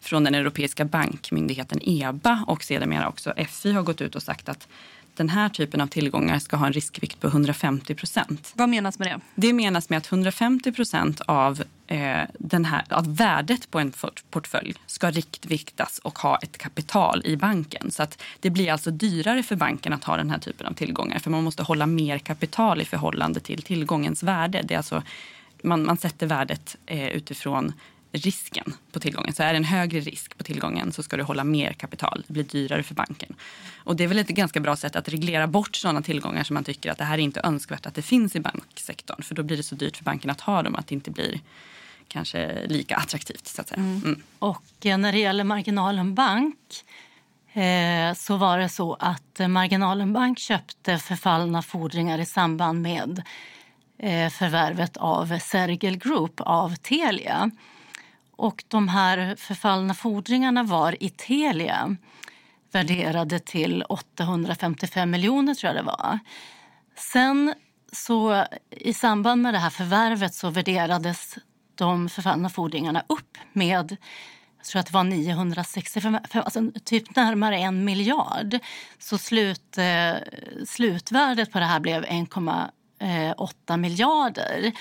från 0.00 0.24
den 0.24 0.34
europeiska 0.34 0.84
bankmyndigheten 0.84 1.80
EBA 1.82 2.44
och 2.46 2.62
sedermera 2.62 3.08
också 3.08 3.34
FI 3.48 3.72
har 3.72 3.82
gått 3.82 4.00
ut 4.00 4.14
och 4.14 4.22
sagt 4.22 4.48
att 4.48 4.68
den 5.16 5.28
här 5.28 5.48
typen 5.48 5.80
av 5.80 5.86
tillgångar 5.86 6.38
ska 6.38 6.56
ha 6.56 6.66
en 6.66 6.72
riskvikt 6.72 7.20
på 7.20 7.26
150 7.26 7.94
procent. 7.94 8.52
Vad 8.54 8.68
menas 8.68 8.98
med 8.98 9.08
det? 9.08 9.20
Det 9.34 9.52
menas 9.52 9.90
med 9.90 9.96
att 9.96 10.12
150 10.12 10.72
procent 10.72 11.20
av, 11.20 11.62
eh, 11.88 12.22
att 12.88 13.06
värdet 13.06 13.70
på 13.70 13.78
en 13.78 13.92
portfölj 14.30 14.74
ska 14.86 15.10
riktviktas 15.10 15.98
och 15.98 16.18
ha 16.18 16.36
ett 16.36 16.58
kapital 16.58 17.22
i 17.24 17.36
banken. 17.36 17.90
Så 17.90 18.02
att 18.02 18.22
det 18.40 18.50
blir 18.50 18.72
alltså 18.72 18.90
dyrare 18.90 19.42
för 19.42 19.56
banken 19.56 19.92
att 19.92 20.04
ha 20.04 20.16
den 20.16 20.30
här 20.30 20.38
typen 20.38 20.66
av 20.66 20.72
tillgångar 20.72 21.18
för 21.18 21.30
man 21.30 21.44
måste 21.44 21.62
hålla 21.62 21.86
mer 21.86 22.18
kapital 22.18 22.80
i 22.80 22.84
förhållande 22.84 23.40
till 23.40 23.62
tillgångens 23.62 24.22
värde. 24.22 24.62
Det 24.64 24.74
är 24.74 24.78
alltså, 24.78 25.02
man, 25.62 25.84
man 25.84 25.96
sätter 25.96 26.26
värdet 26.26 26.76
eh, 26.86 27.08
utifrån 27.08 27.72
risken 28.12 28.72
på 28.92 29.00
tillgången. 29.00 29.34
Så 29.34 29.42
är 29.42 29.52
det 29.52 29.56
en 29.56 29.64
högre 29.64 30.00
risk 30.00 30.38
på 30.38 30.44
tillgången 30.44 30.92
så 30.92 31.02
ska 31.02 31.16
du 31.16 31.22
hålla 31.22 31.44
mer 31.44 31.72
kapital. 31.72 32.24
Det 32.26 32.32
blir 32.32 32.44
dyrare 32.44 32.82
för 32.82 32.94
banken. 32.94 33.34
Och 33.76 33.96
det 33.96 34.04
är 34.04 34.08
väl 34.08 34.18
ett 34.18 34.28
ganska 34.28 34.60
bra 34.60 34.76
sätt 34.76 34.96
att 34.96 35.08
reglera 35.08 35.46
bort 35.46 35.76
sådana 35.76 36.02
tillgångar 36.02 36.44
som 36.44 36.54
man 36.54 36.64
tycker 36.64 36.90
att 36.90 36.98
det 36.98 37.04
här 37.04 37.14
är 37.14 37.22
inte 37.22 37.40
önskvärt 37.44 37.86
att 37.86 37.94
det 37.94 38.02
finns 38.02 38.36
i 38.36 38.40
banksektorn. 38.40 39.22
För 39.22 39.34
då 39.34 39.42
blir 39.42 39.56
det 39.56 39.62
så 39.62 39.74
dyrt 39.74 39.96
för 39.96 40.04
banken 40.04 40.30
att 40.30 40.40
ha 40.40 40.62
dem 40.62 40.74
att 40.74 40.86
det 40.86 40.94
inte 40.94 41.10
blir 41.10 41.40
kanske 42.08 42.66
lika 42.66 42.96
attraktivt. 42.96 43.46
Så 43.46 43.60
att 43.60 43.68
säga. 43.68 43.78
Mm. 43.78 44.02
Mm. 44.04 44.22
Och 44.38 44.86
eh, 44.86 44.98
när 44.98 45.12
det 45.12 45.18
gäller 45.18 45.44
Marginalen 45.44 46.14
Bank 46.14 46.58
eh, 47.52 48.14
så 48.14 48.36
var 48.36 48.58
det 48.58 48.68
så 48.68 48.94
att 48.94 49.40
Marginalen 49.48 50.12
Bank 50.12 50.38
köpte 50.38 50.98
förfallna 50.98 51.62
fordringar 51.62 52.18
i 52.18 52.24
samband 52.24 52.82
med 52.82 53.22
eh, 53.98 54.30
förvärvet 54.30 54.96
av 54.96 55.38
Sergel 55.38 55.96
Group 55.96 56.40
av 56.40 56.74
Telia. 56.74 57.50
Och 58.36 58.64
de 58.68 58.88
här 58.88 59.36
förfallna 59.36 59.94
fordringarna 59.94 60.62
var 60.62 61.02
i 61.02 61.10
Telia 61.10 61.96
värderade 62.72 63.38
till 63.38 63.82
855 63.82 65.10
miljoner 65.10 65.54
tror 65.54 65.74
jag 65.74 65.84
det 65.84 65.86
var. 65.86 66.18
Sen 66.96 67.54
så 67.92 68.44
i 68.70 68.94
samband 68.94 69.42
med 69.42 69.54
det 69.54 69.58
här 69.58 69.70
förvärvet 69.70 70.34
så 70.34 70.50
värderades 70.50 71.38
de 71.78 72.08
förfallna 72.08 72.48
fordringarna 72.48 73.02
upp 73.08 73.38
med 73.52 73.96
jag 74.58 74.66
tror 74.66 74.80
att 74.80 74.86
det 74.86 74.92
var 74.92 75.04
965, 75.04 76.18
alltså 76.32 76.70
typ 76.84 77.16
närmare 77.16 77.58
en 77.58 77.84
miljard. 77.84 78.58
Så 78.98 79.18
slut, 79.18 79.78
eh, 79.78 80.14
slutvärdet 80.66 81.52
på 81.52 81.58
det 81.58 81.64
här 81.64 81.80
blev 81.80 82.04
1,8 82.04 83.70
eh, 83.70 83.76
miljarder. 83.76 84.72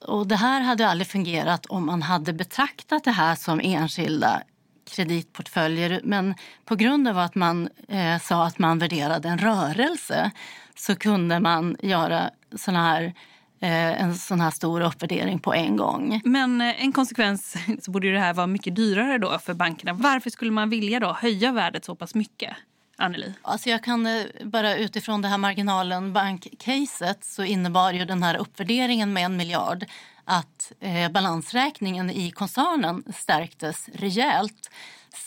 Och 0.00 0.26
det 0.26 0.36
här 0.36 0.60
hade 0.60 0.88
aldrig 0.88 1.08
fungerat 1.08 1.66
om 1.66 1.86
man 1.86 2.02
hade 2.02 2.32
betraktat 2.32 3.04
det 3.04 3.10
här 3.10 3.34
som 3.34 3.60
enskilda 3.60 4.42
kreditportföljer. 4.90 6.00
Men 6.04 6.34
på 6.64 6.76
grund 6.76 7.08
av 7.08 7.18
att 7.18 7.34
man 7.34 7.68
eh, 7.88 8.20
sa 8.20 8.46
att 8.46 8.58
man 8.58 8.78
värderade 8.78 9.28
en 9.28 9.38
rörelse 9.38 10.30
så 10.76 10.96
kunde 10.96 11.40
man 11.40 11.76
göra 11.82 12.30
såna 12.56 12.82
här 12.82 13.14
en 13.60 14.14
sån 14.14 14.40
här 14.40 14.50
stor 14.50 14.80
uppvärdering 14.80 15.38
på 15.38 15.54
en 15.54 15.76
gång. 15.76 16.20
Men 16.24 16.60
eh, 16.60 16.84
en 16.84 16.92
konsekvens 16.92 17.56
så 17.82 17.90
borde 17.90 18.12
det 18.12 18.18
här 18.18 18.34
vara 18.34 18.46
mycket 18.46 18.76
dyrare 18.76 19.18
då 19.18 19.38
för 19.38 19.54
bankerna. 19.54 19.92
Varför 19.92 20.30
skulle 20.30 20.50
man 20.50 20.70
vilja 20.70 21.00
då 21.00 21.12
höja 21.12 21.52
värdet 21.52 21.84
så 21.84 21.94
pass 21.94 22.14
mycket? 22.14 22.56
Anneli? 22.96 23.34
Alltså 23.42 23.70
jag 23.70 23.84
kan 23.84 24.06
eh, 24.06 24.24
bara 24.44 24.76
utifrån 24.76 25.22
det 25.22 25.28
här 25.28 25.38
marginalen 25.38 26.12
bankcaset 26.12 27.24
så 27.24 27.44
innebar 27.44 27.92
ju 27.92 28.04
den 28.04 28.22
här 28.22 28.36
uppvärderingen 28.36 29.12
med 29.12 29.24
en 29.24 29.36
miljard 29.36 29.84
att 30.24 30.72
eh, 30.80 31.10
balansräkningen 31.10 32.10
i 32.10 32.30
koncernen 32.30 33.04
stärktes 33.14 33.88
rejält. 33.94 34.70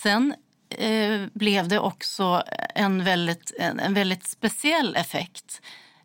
Sen 0.02 0.34
eh, 0.70 1.20
blev 1.32 1.68
det 1.68 1.78
också 1.78 2.42
en 2.74 3.04
väldigt, 3.04 3.52
en, 3.58 3.80
en 3.80 3.94
väldigt 3.94 4.26
speciell 4.26 4.96
effekt. 4.96 5.62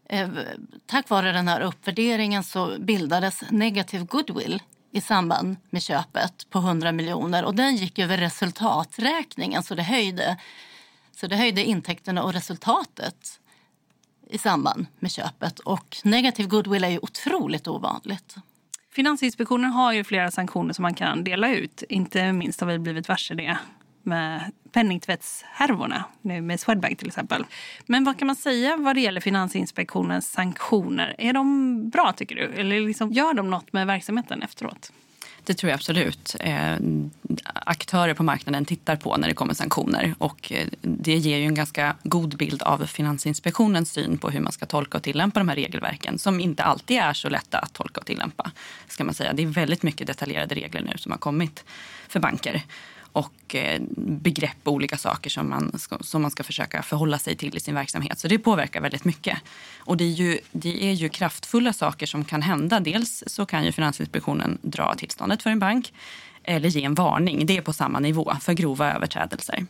Eh, 0.09 0.29
tack 0.85 1.09
vare 1.09 1.31
den 1.31 1.47
här 1.47 1.61
uppvärderingen 1.61 2.43
så 2.43 2.75
bildades 2.79 3.43
negativ 3.49 4.05
goodwill 4.05 4.61
i 4.91 5.01
samband 5.01 5.55
med 5.69 5.81
köpet 5.81 6.49
på 6.49 6.59
100 6.59 6.91
miljoner 6.91 7.45
och 7.45 7.55
den 7.55 7.75
gick 7.75 7.99
över 7.99 8.17
resultaträkningen 8.17 9.63
så 9.63 9.75
det 9.75 9.83
höjde 9.83 10.37
så 11.11 11.27
det 11.27 11.35
höjde 11.35 11.63
intäkterna 11.63 12.23
och 12.23 12.33
resultatet 12.33 13.39
i 14.29 14.37
samband 14.37 14.85
med 14.99 15.11
köpet. 15.11 15.59
Och 15.59 15.97
negativ 16.03 16.47
goodwill 16.47 16.83
är 16.83 16.89
ju 16.89 16.99
otroligt 17.01 17.67
ovanligt. 17.67 18.35
Finansinspektionen 18.91 19.71
har 19.71 19.93
ju 19.93 20.03
flera 20.03 20.31
sanktioner 20.31 20.73
som 20.73 20.83
man 20.83 20.93
kan 20.93 21.23
dela 21.23 21.55
ut. 21.55 21.83
Inte 21.89 22.31
minst 22.31 22.61
har 22.61 22.67
vi 22.67 22.79
blivit 22.79 23.09
varse 23.09 23.33
det 23.33 23.57
med 24.05 24.51
penningtvättshärvorna, 24.71 26.03
med 26.21 26.59
Swedbank 26.59 26.99
till 26.99 27.07
exempel. 27.07 27.45
Men 27.85 28.03
vad 28.03 28.19
kan 28.19 28.25
man 28.27 28.35
säga 28.35 28.77
vad 28.77 28.95
det 28.95 29.01
gäller 29.01 29.21
Finansinspektionens 29.21 30.31
sanktioner? 30.31 31.15
Är 31.17 31.33
de 31.33 31.89
bra 31.89 32.13
tycker 32.17 32.35
du? 32.35 32.41
Eller 32.41 32.81
liksom, 32.81 33.11
gör 33.11 33.33
de 33.33 33.49
något 33.49 33.73
med 33.73 33.87
verksamheten 33.87 34.43
efteråt? 34.43 34.91
Det 35.45 35.53
tror 35.53 35.69
jag 35.69 35.77
absolut. 35.77 36.35
Eh, 36.39 36.75
aktörer 37.53 38.13
på 38.13 38.23
marknaden 38.23 38.65
tittar 38.65 38.95
på 38.95 39.17
när 39.17 39.27
det 39.27 39.33
kommer 39.33 39.53
sanktioner. 39.53 40.15
Och 40.17 40.51
eh, 40.51 40.67
det 40.81 41.17
ger 41.17 41.37
ju 41.37 41.45
en 41.45 41.55
ganska 41.55 41.95
god 42.03 42.37
bild 42.37 42.61
av 42.61 42.85
Finansinspektionens 42.85 43.91
syn 43.91 44.17
på 44.17 44.29
hur 44.29 44.39
man 44.39 44.51
ska 44.51 44.65
tolka 44.65 44.97
och 44.97 45.03
tillämpa 45.03 45.39
de 45.39 45.49
här 45.49 45.55
regelverken 45.55 46.19
som 46.19 46.39
inte 46.39 46.63
alltid 46.63 46.97
är 46.97 47.13
så 47.13 47.29
lätta 47.29 47.57
att 47.59 47.73
tolka 47.73 47.99
och 47.99 48.05
tillämpa. 48.05 48.51
Ska 48.87 49.03
man 49.03 49.13
säga. 49.13 49.33
Det 49.33 49.43
är 49.43 49.47
väldigt 49.47 49.83
mycket 49.83 50.07
detaljerade 50.07 50.55
regler 50.55 50.81
nu 50.81 50.97
som 50.97 51.11
har 51.11 51.19
kommit 51.19 51.63
för 52.07 52.19
banker 52.19 52.63
och 53.13 53.55
eh, 53.55 53.81
begrepp 53.97 54.57
och 54.63 54.73
olika 54.73 54.97
saker 54.97 55.29
som 55.29 55.49
man, 55.49 55.79
ska, 55.79 55.97
som 56.01 56.21
man 56.21 56.31
ska 56.31 56.43
försöka 56.43 56.81
förhålla 56.81 57.19
sig 57.19 57.35
till 57.35 57.57
i 57.57 57.59
sin 57.59 57.75
verksamhet. 57.75 58.19
Så 58.19 58.27
det 58.27 58.39
påverkar 58.39 58.81
väldigt 58.81 59.05
mycket. 59.05 59.37
Och 59.77 59.97
det 59.97 60.03
är, 60.03 60.09
ju, 60.09 60.39
det 60.51 60.89
är 60.89 60.93
ju 60.93 61.09
kraftfulla 61.09 61.73
saker 61.73 62.05
som 62.05 62.25
kan 62.25 62.41
hända. 62.41 62.79
Dels 62.79 63.23
så 63.27 63.45
kan 63.45 63.65
ju 63.65 63.71
Finansinspektionen 63.71 64.57
dra 64.61 64.95
tillståndet 64.95 65.43
för 65.43 65.49
en 65.49 65.59
bank 65.59 65.93
eller 66.43 66.69
ge 66.69 66.83
en 66.83 66.93
varning. 66.93 67.45
Det 67.45 67.57
är 67.57 67.61
på 67.61 67.73
samma 67.73 67.99
nivå 67.99 68.35
för 68.41 68.53
grova 68.53 68.93
överträdelser. 68.93 69.65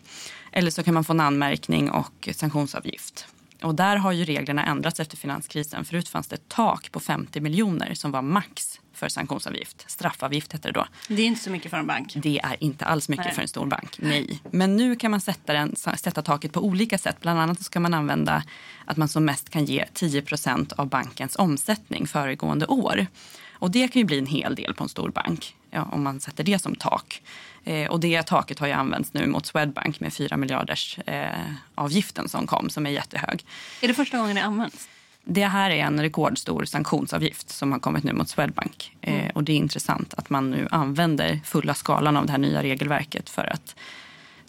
Eller 0.52 0.72
så 0.72 0.84
kan 0.84 0.94
man 0.94 1.04
få 1.04 1.14
en 1.14 1.20
anmärkning 1.20 1.90
och 1.92 2.30
sanktionsavgift. 2.32 3.28
Och 3.64 3.76
där 3.76 3.96
har 3.96 4.12
ju 4.12 4.26
reglerna 4.26 4.66
ändrats 4.66 5.00
efter 5.00 5.18
finanskrisen. 5.18 5.86
Förut 5.86 6.10
fanns 6.10 6.28
det 6.28 6.36
ett 6.36 6.50
tak 6.50 6.92
på 6.92 7.00
50 7.00 7.42
miljoner 7.42 7.94
som 7.94 8.12
var 8.12 8.22
max 8.22 8.80
för 8.94 9.10
sanktionsavgift. 9.10 9.86
Straffavgift 9.88 10.54
heter 10.54 10.72
det 10.72 10.80
då. 10.80 10.88
Det 11.08 11.22
är 11.22 11.26
inte 11.26 11.44
så 11.44 11.50
mycket 11.50 11.72
för 11.72 11.78
en 11.78 11.88
bank. 11.88 12.14
Det 12.16 12.40
är 12.44 12.64
inte 12.64 12.86
alls 12.86 13.10
mycket 13.10 13.26
Nej. 13.26 13.36
för 13.36 13.42
en 13.42 13.48
stor 13.48 13.66
bank. 13.66 13.98
Nej. 14.00 14.42
Men 14.52 14.76
nu 14.76 14.96
kan 14.96 15.12
man 15.12 15.22
sätta, 15.22 15.54
den, 15.54 15.76
sätta 15.76 16.22
taket 16.22 16.54
på 16.54 16.66
olika 16.66 16.98
sätt. 16.98 17.18
Bland 17.22 17.40
annat 17.40 17.64
ska 17.64 17.80
man 17.80 17.94
använda 17.94 18.44
att 18.86 18.98
man 18.98 19.08
som 19.08 19.26
mest 19.26 19.50
kan 19.50 19.66
ge 19.66 19.86
10% 19.94 20.74
av 20.74 20.90
bankens 20.90 21.36
omsättning 21.36 22.08
föregående 22.08 22.66
år. 22.66 23.08
Och 23.64 23.72
det 23.72 23.88
kan 23.88 24.00
ju 24.00 24.06
bli 24.06 24.20
en 24.20 24.26
hel 24.26 24.56
del 24.56 24.74
på 24.74 24.84
en 24.84 24.90
stor 24.90 25.10
bank 25.10 25.56
ja, 25.72 25.88
om 25.92 26.04
man 26.04 26.20
sätter 26.20 26.44
det 26.44 26.60
som 26.60 26.76
tak. 26.76 27.22
Eh, 27.64 27.90
och 27.90 28.00
det 28.00 28.24
taket 28.24 28.60
har 28.60 28.68
ju 28.68 28.74
använts 28.74 29.14
nu 29.14 29.28
mot 29.28 29.46
Swedbank 29.46 30.00
med 30.00 30.14
4 30.14 30.38
miljarders 30.38 31.00
eh, 31.06 31.28
avgiften 31.76 32.30
som 32.30 32.48
kom 32.48 32.70
som 32.70 32.86
är 32.86 32.90
jättehög. 32.90 33.46
Är 33.82 33.88
det 33.88 33.94
första 33.94 34.18
gången 34.18 34.36
det 34.36 34.44
används? 34.44 34.88
Det 35.24 35.46
här 35.46 35.72
är 35.72 35.84
en 35.84 36.02
rekordstor 36.02 36.66
sanktionsavgift 36.66 37.50
som 37.50 37.72
har 37.72 37.80
kommit 37.80 38.04
nu 38.04 38.14
mot 38.14 38.30
Swedbank. 38.30 38.96
Eh, 39.02 39.14
mm. 39.14 39.32
Och 39.36 39.44
det 39.44 39.52
är 39.52 39.58
intressant 39.58 40.14
att 40.14 40.30
man 40.30 40.52
nu 40.52 40.68
använder 40.72 41.40
fulla 41.46 41.74
skalan 41.74 42.18
av 42.18 42.26
det 42.26 42.32
här 42.32 42.40
nya 42.40 42.64
regelverket 42.64 43.30
för 43.30 43.54
att 43.54 43.76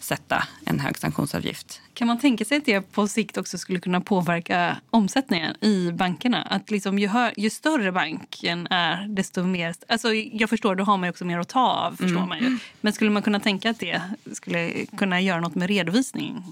sätta 0.05 0.47
en 0.65 0.79
hög 0.79 0.97
sanktionsavgift. 0.97 1.81
Kan 1.93 2.07
man 2.07 2.19
tänka 2.19 2.45
sig 2.45 2.57
att 2.57 2.65
det 2.65 2.81
på 2.81 3.07
sikt 3.07 3.37
också 3.37 3.57
skulle 3.57 3.79
kunna 3.79 4.01
påverka 4.01 4.77
omsättningen 4.89 5.63
i 5.63 5.91
bankerna? 5.91 6.41
Att 6.41 6.71
liksom 6.71 6.99
ju, 6.99 7.07
hör, 7.07 7.33
ju 7.37 7.49
större 7.49 7.91
banken 7.91 8.67
är, 8.69 9.07
desto 9.07 9.43
mer... 9.43 9.75
Alltså 9.87 10.13
jag 10.13 10.49
förstår, 10.49 10.75
då 10.75 10.83
har 10.83 10.97
man 10.97 11.09
också 11.09 11.25
mer 11.25 11.39
att 11.39 11.49
ta 11.49 11.67
av. 11.67 11.91
Förstår 11.91 12.17
mm. 12.17 12.29
man 12.29 12.39
ju. 12.39 12.57
Men 12.81 12.93
skulle 12.93 13.11
man 13.11 13.23
kunna 13.23 13.39
tänka 13.39 13.69
att 13.69 13.79
det 13.79 14.01
skulle 14.33 14.85
kunna 14.85 15.21
göra 15.21 15.39
något 15.39 15.55
med 15.55 15.67
redovisning? 15.67 16.43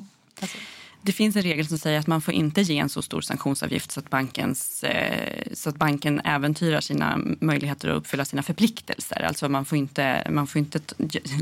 Alltså. 0.41 0.57
Det 1.05 1.11
finns 1.11 1.35
en 1.35 1.41
regel 1.41 1.67
som 1.67 1.77
säger 1.77 1.99
att 1.99 2.07
man 2.07 2.21
får 2.21 2.33
inte 2.33 2.61
ge 2.61 2.77
en 2.77 2.89
så 2.89 3.01
stor 3.01 3.21
sanktionsavgift 3.21 3.91
så 3.91 3.99
att, 3.99 4.09
bankens, 4.09 4.83
eh, 4.83 5.43
så 5.53 5.69
att 5.69 5.75
banken 5.75 6.21
äventyrar 6.25 6.81
sina 6.81 7.19
möjligheter 7.39 7.89
att 7.89 7.97
uppfylla 7.97 8.25
sina 8.25 8.43
förpliktelser. 8.43 9.21
Alltså 9.21 9.49
man 9.49 9.65
får 9.65 9.77
inte, 9.77 10.27
man 10.31 10.47
får 10.47 10.59
inte, 10.59 10.79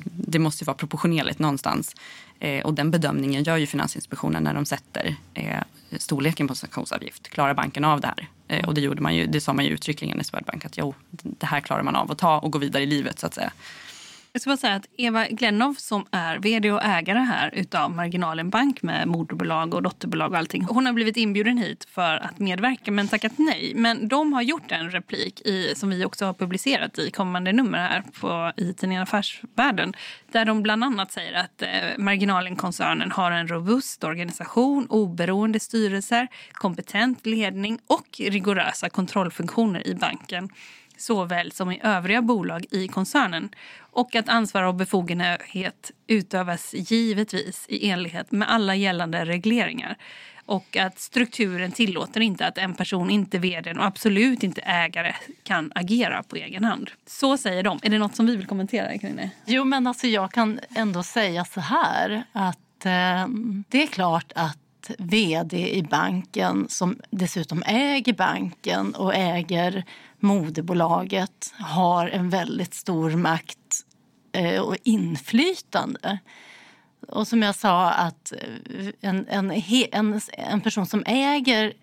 det 0.03 0.39
måste 0.39 0.65
vara 0.65 0.77
proportionerligt 0.77 1.39
någonstans. 1.39 1.95
Eh, 2.39 2.65
och 2.65 2.73
den 2.73 2.91
bedömningen 2.91 3.43
gör 3.43 3.57
ju 3.57 3.67
Finansinspektionen 3.67 4.43
när 4.43 4.53
de 4.53 4.65
sätter 4.65 5.15
eh, 5.33 5.59
storleken 5.97 6.47
på 6.47 6.55
sanktionsavgift. 6.55 7.29
Klarar 7.29 7.53
banken 7.53 7.85
av 7.85 8.01
det 8.01 8.07
här? 8.07 8.27
Och 8.65 8.73
det, 8.73 8.81
gjorde 8.81 9.01
man 9.01 9.15
ju, 9.15 9.27
det 9.27 9.41
sa 9.41 9.53
man 9.53 9.65
ju 9.65 9.71
uttryckligen 9.71 10.21
i 10.21 10.23
Swedbank 10.23 10.65
att 10.65 10.77
jo, 10.77 10.93
det 11.11 11.45
här 11.45 11.59
klarar 11.59 11.83
man 11.83 11.95
av 11.95 12.11
att 12.11 12.17
ta 12.17 12.39
och 12.39 12.51
gå 12.51 12.59
vidare 12.59 12.83
i 12.83 12.85
livet 12.85 13.19
så 13.19 13.27
att 13.27 13.33
säga. 13.33 13.51
Jag 14.33 14.41
ska 14.41 14.49
bara 14.49 14.57
säga 14.57 14.75
att 14.75 14.87
Eva 14.97 15.27
Glennow 15.27 15.73
som 15.73 16.05
är 16.11 16.39
vd 16.39 16.71
och 16.71 16.83
ägare 16.83 17.19
här 17.19 17.49
utav 17.53 17.91
Marginalen 17.91 18.49
Bank 18.49 18.81
med 18.81 19.07
moderbolag 19.07 19.73
och 19.73 19.83
dotterbolag 19.83 20.31
och 20.31 20.37
allting. 20.37 20.63
Hon 20.63 20.85
har 20.85 20.93
blivit 20.93 21.17
inbjuden 21.17 21.57
hit 21.57 21.87
för 21.89 22.17
att 22.17 22.39
medverka 22.39 22.91
men 22.91 23.07
tackat 23.07 23.31
nej. 23.37 23.73
Men 23.75 24.07
de 24.07 24.33
har 24.33 24.41
gjort 24.41 24.71
en 24.71 24.91
replik 24.91 25.41
i, 25.41 25.73
som 25.75 25.89
vi 25.89 26.05
också 26.05 26.25
har 26.25 26.33
publicerat 26.33 26.99
i 26.99 27.11
kommande 27.11 27.51
nummer 27.51 27.77
här 27.77 28.03
på, 28.19 28.51
i 28.57 28.73
tidningen 28.73 29.03
Affärsvärlden. 29.03 29.93
Där 30.31 30.45
de 30.45 30.63
bland 30.63 30.83
annat 30.83 31.11
säger 31.11 31.33
att 31.33 31.61
eh, 31.61 31.69
Marginalen-koncernen 31.97 33.11
har 33.11 33.31
en 33.31 33.47
robust 33.47 34.03
organisation, 34.03 34.87
oberoende 34.89 35.59
styrelser, 35.59 36.27
kompetent 36.51 37.25
ledning 37.25 37.79
och 37.87 38.07
rigorösa 38.19 38.89
kontrollfunktioner 38.89 39.87
i 39.87 39.95
banken 39.95 40.49
såväl 41.01 41.51
som 41.51 41.71
i 41.71 41.79
övriga 41.83 42.21
bolag 42.21 42.65
i 42.71 42.87
koncernen 42.87 43.49
och 43.91 44.15
att 44.15 44.29
ansvar 44.29 44.63
och 44.63 44.75
befogenhet 44.75 45.91
utövas 46.07 46.73
givetvis 46.73 47.65
i 47.69 47.89
enlighet 47.89 48.31
med 48.31 48.51
alla 48.51 48.75
gällande 48.75 49.25
regleringar 49.25 49.97
och 50.45 50.77
att 50.77 50.99
strukturen 50.99 51.71
tillåter 51.71 52.21
inte 52.21 52.47
att 52.47 52.57
en 52.57 52.73
person, 52.73 53.09
inte 53.09 53.37
vd 53.37 53.71
och 53.71 53.85
absolut 53.85 54.43
inte 54.43 54.61
ägare 54.61 55.15
kan 55.43 55.71
agera 55.75 56.23
på 56.23 56.35
egen 56.35 56.63
hand. 56.63 56.91
Så 57.05 57.37
säger 57.37 57.63
de. 57.63 57.79
Är 57.83 57.89
det 57.89 57.99
något 57.99 58.15
som 58.15 58.25
vi 58.25 58.35
vill 58.35 58.47
kommentera? 58.47 58.97
Karine? 58.97 59.29
Jo, 59.45 59.63
men 59.63 59.87
alltså 59.87 60.07
jag 60.07 60.31
kan 60.31 60.59
ändå 60.75 61.03
säga 61.03 61.45
så 61.45 61.61
här 61.61 62.23
att 62.31 62.85
eh, 62.85 63.27
det 63.69 63.83
är 63.83 63.87
klart 63.87 64.31
att 64.35 64.57
vd 64.97 65.77
i 65.77 65.83
banken 65.83 66.65
som 66.69 66.99
dessutom 67.09 67.63
äger 67.65 68.13
banken 68.13 68.95
och 68.95 69.15
äger 69.15 69.83
moderbolaget 70.19 71.53
har 71.59 72.07
en 72.07 72.29
väldigt 72.29 72.73
stor 72.73 73.11
makt 73.11 73.57
Eh, 74.33 74.61
och 74.61 74.77
inflytande. 74.83 76.19
Och 77.07 77.27
som 77.27 77.41
jag 77.41 77.55
sa, 77.55 77.91
att 77.91 78.31
eh, 78.31 78.87
en, 79.01 79.27
en, 79.29 79.51
en, 79.91 80.21
en 80.33 80.61
person 80.61 80.85
som 80.85 81.03
äger 81.05 81.73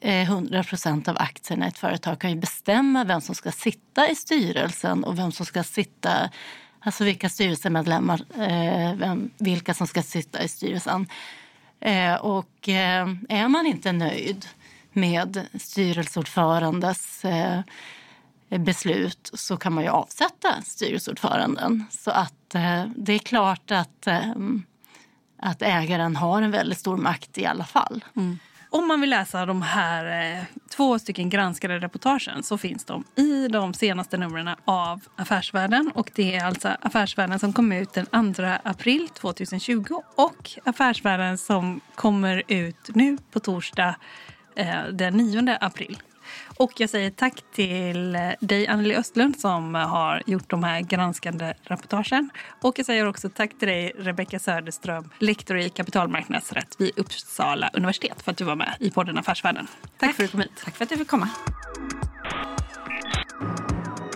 eh, 0.00 0.22
100 0.22 0.64
procent 0.64 1.08
av 1.08 1.16
aktierna 1.18 1.66
i 1.66 1.68
ett 1.68 1.78
företag 1.78 2.18
kan 2.18 2.30
ju 2.30 2.36
bestämma 2.36 3.04
vem 3.04 3.20
som 3.20 3.34
ska 3.34 3.52
sitta 3.52 4.10
i 4.10 4.14
styrelsen 4.14 5.04
och 5.04 5.18
vem 5.18 5.32
som 5.32 5.46
ska 5.46 5.62
sitta 5.62 6.30
Alltså 6.80 7.04
vilka 7.04 7.28
styrelsemedlemmar, 7.28 8.24
vem, 8.96 9.30
vilka 9.38 9.74
som 9.74 9.86
ska 9.86 10.02
sitta 10.02 10.42
i 10.42 10.48
styrelsen. 10.48 11.06
och 12.20 12.68
är 13.28 13.48
man 13.48 13.66
inte 13.66 13.92
nöjd 13.92 14.46
med 14.92 15.46
styrelseordförandes 15.54 17.24
eh, 17.24 17.60
beslut 18.48 19.30
så 19.34 19.56
kan 19.56 19.72
man 19.72 19.84
ju 19.84 19.90
avsätta 19.90 20.62
styrelseordföranden. 20.62 21.84
Så 21.90 22.10
att 22.10 22.54
eh, 22.54 22.84
det 22.96 23.12
är 23.12 23.18
klart 23.18 23.70
att, 23.70 24.06
eh, 24.06 24.32
att 25.38 25.62
ägaren 25.62 26.16
har 26.16 26.42
en 26.42 26.50
väldigt 26.50 26.78
stor 26.78 26.96
makt 26.96 27.38
i 27.38 27.46
alla 27.46 27.64
fall. 27.64 28.04
Mm. 28.16 28.38
Om 28.70 28.88
man 28.88 29.00
vill 29.00 29.10
läsa 29.10 29.46
de 29.46 29.62
här 29.62 30.34
eh, 30.36 30.44
två 30.70 30.98
stycken 30.98 31.30
granskade 31.30 31.78
reportagen 31.78 32.42
så 32.42 32.58
finns 32.58 32.84
de 32.84 33.04
i 33.16 33.48
de 33.48 33.74
senaste 33.74 34.16
numren 34.16 34.50
av 34.64 35.00
Affärsvärlden. 35.16 35.90
Och 35.94 36.10
det 36.14 36.36
är 36.36 36.44
alltså 36.44 36.68
Affärsvärlden 36.80 37.38
som 37.38 37.52
kom 37.52 37.72
ut 37.72 37.92
den 37.92 38.34
2 38.34 38.42
april 38.62 39.08
2020 39.08 40.02
och 40.14 40.50
Affärsvärlden 40.64 41.38
som 41.38 41.80
kommer 41.94 42.42
ut 42.48 42.88
nu 42.94 43.18
på 43.32 43.40
torsdag 43.40 43.94
Eh, 44.58 44.84
den 44.92 45.16
9 45.16 45.58
april. 45.60 45.98
Och 46.58 46.72
jag 46.76 46.90
säger 46.90 47.10
tack 47.10 47.44
till 47.52 48.18
dig 48.40 48.66
Anneli 48.66 48.96
Östlund 48.96 49.40
som 49.40 49.74
har 49.74 50.22
gjort 50.26 50.50
de 50.50 50.64
här 50.64 50.80
granskande 50.80 51.54
reportagen. 51.62 52.30
Och 52.62 52.78
jag 52.78 52.86
säger 52.86 53.06
också 53.06 53.28
tack 53.28 53.58
till 53.58 53.68
dig 53.68 53.92
Rebecka 53.98 54.38
Söderström, 54.38 55.10
lektor 55.18 55.58
i 55.58 55.68
kapitalmarknadsrätt 55.70 56.74
vid 56.78 56.98
Uppsala 56.98 57.70
universitet 57.72 58.22
för 58.22 58.30
att 58.30 58.38
du 58.38 58.44
var 58.44 58.56
med 58.56 58.76
i 58.80 58.90
podden 58.90 59.18
Affärsvärlden. 59.18 59.66
Tack, 59.66 60.16
tack 60.16 60.16
för 60.16 60.24
att 60.24 60.30
du 60.30 60.32
kom 60.32 60.40
hit. 60.40 60.50
Tack 60.64 60.76
för 60.76 60.84
att 60.84 60.90
du 60.90 60.96
fick 60.96 61.08
komma. 61.08 61.28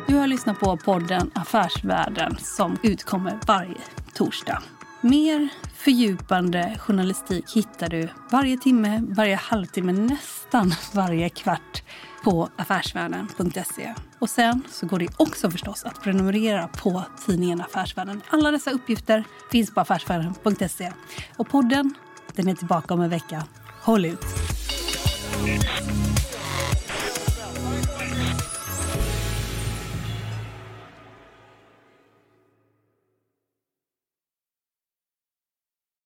Du 0.07 0.15
har 0.15 0.27
lyssnat 0.27 0.61
på 0.61 0.77
podden 0.77 1.31
Affärsvärlden 1.35 2.37
som 2.39 2.77
utkommer 2.83 3.39
varje 3.47 3.81
torsdag. 4.15 4.63
Mer 5.01 5.49
fördjupande 5.77 6.77
journalistik 6.79 7.45
hittar 7.55 7.89
du 7.89 8.09
varje 8.31 8.59
timme, 8.59 9.03
varje 9.09 9.37
halvtimme, 9.37 9.93
nästan 9.93 10.75
varje 10.95 11.29
kvart 11.29 11.83
på 12.25 12.49
affärsvärlden.se. 12.57 13.95
Och 14.19 14.31
sen 14.31 14.63
så 14.71 14.87
går 14.87 14.99
det 14.99 15.09
också 15.17 15.51
förstås 15.51 15.85
att 15.85 16.03
prenumerera 16.03 16.69
på 16.69 17.05
tidningen 17.27 17.61
Affärsvärlden. 17.61 18.23
Alla 18.29 18.51
dessa 18.51 18.71
uppgifter 18.71 19.25
finns 19.51 19.75
på 19.75 19.81
affärsvärlden.se. 19.81 20.93
Och 21.37 21.49
podden, 21.49 21.95
den 22.35 22.49
är 22.49 22.55
tillbaka 22.55 22.95
om 22.95 23.01
en 23.01 23.11
vecka. 23.11 23.45
Håll 23.83 24.05
ut! 24.05 24.25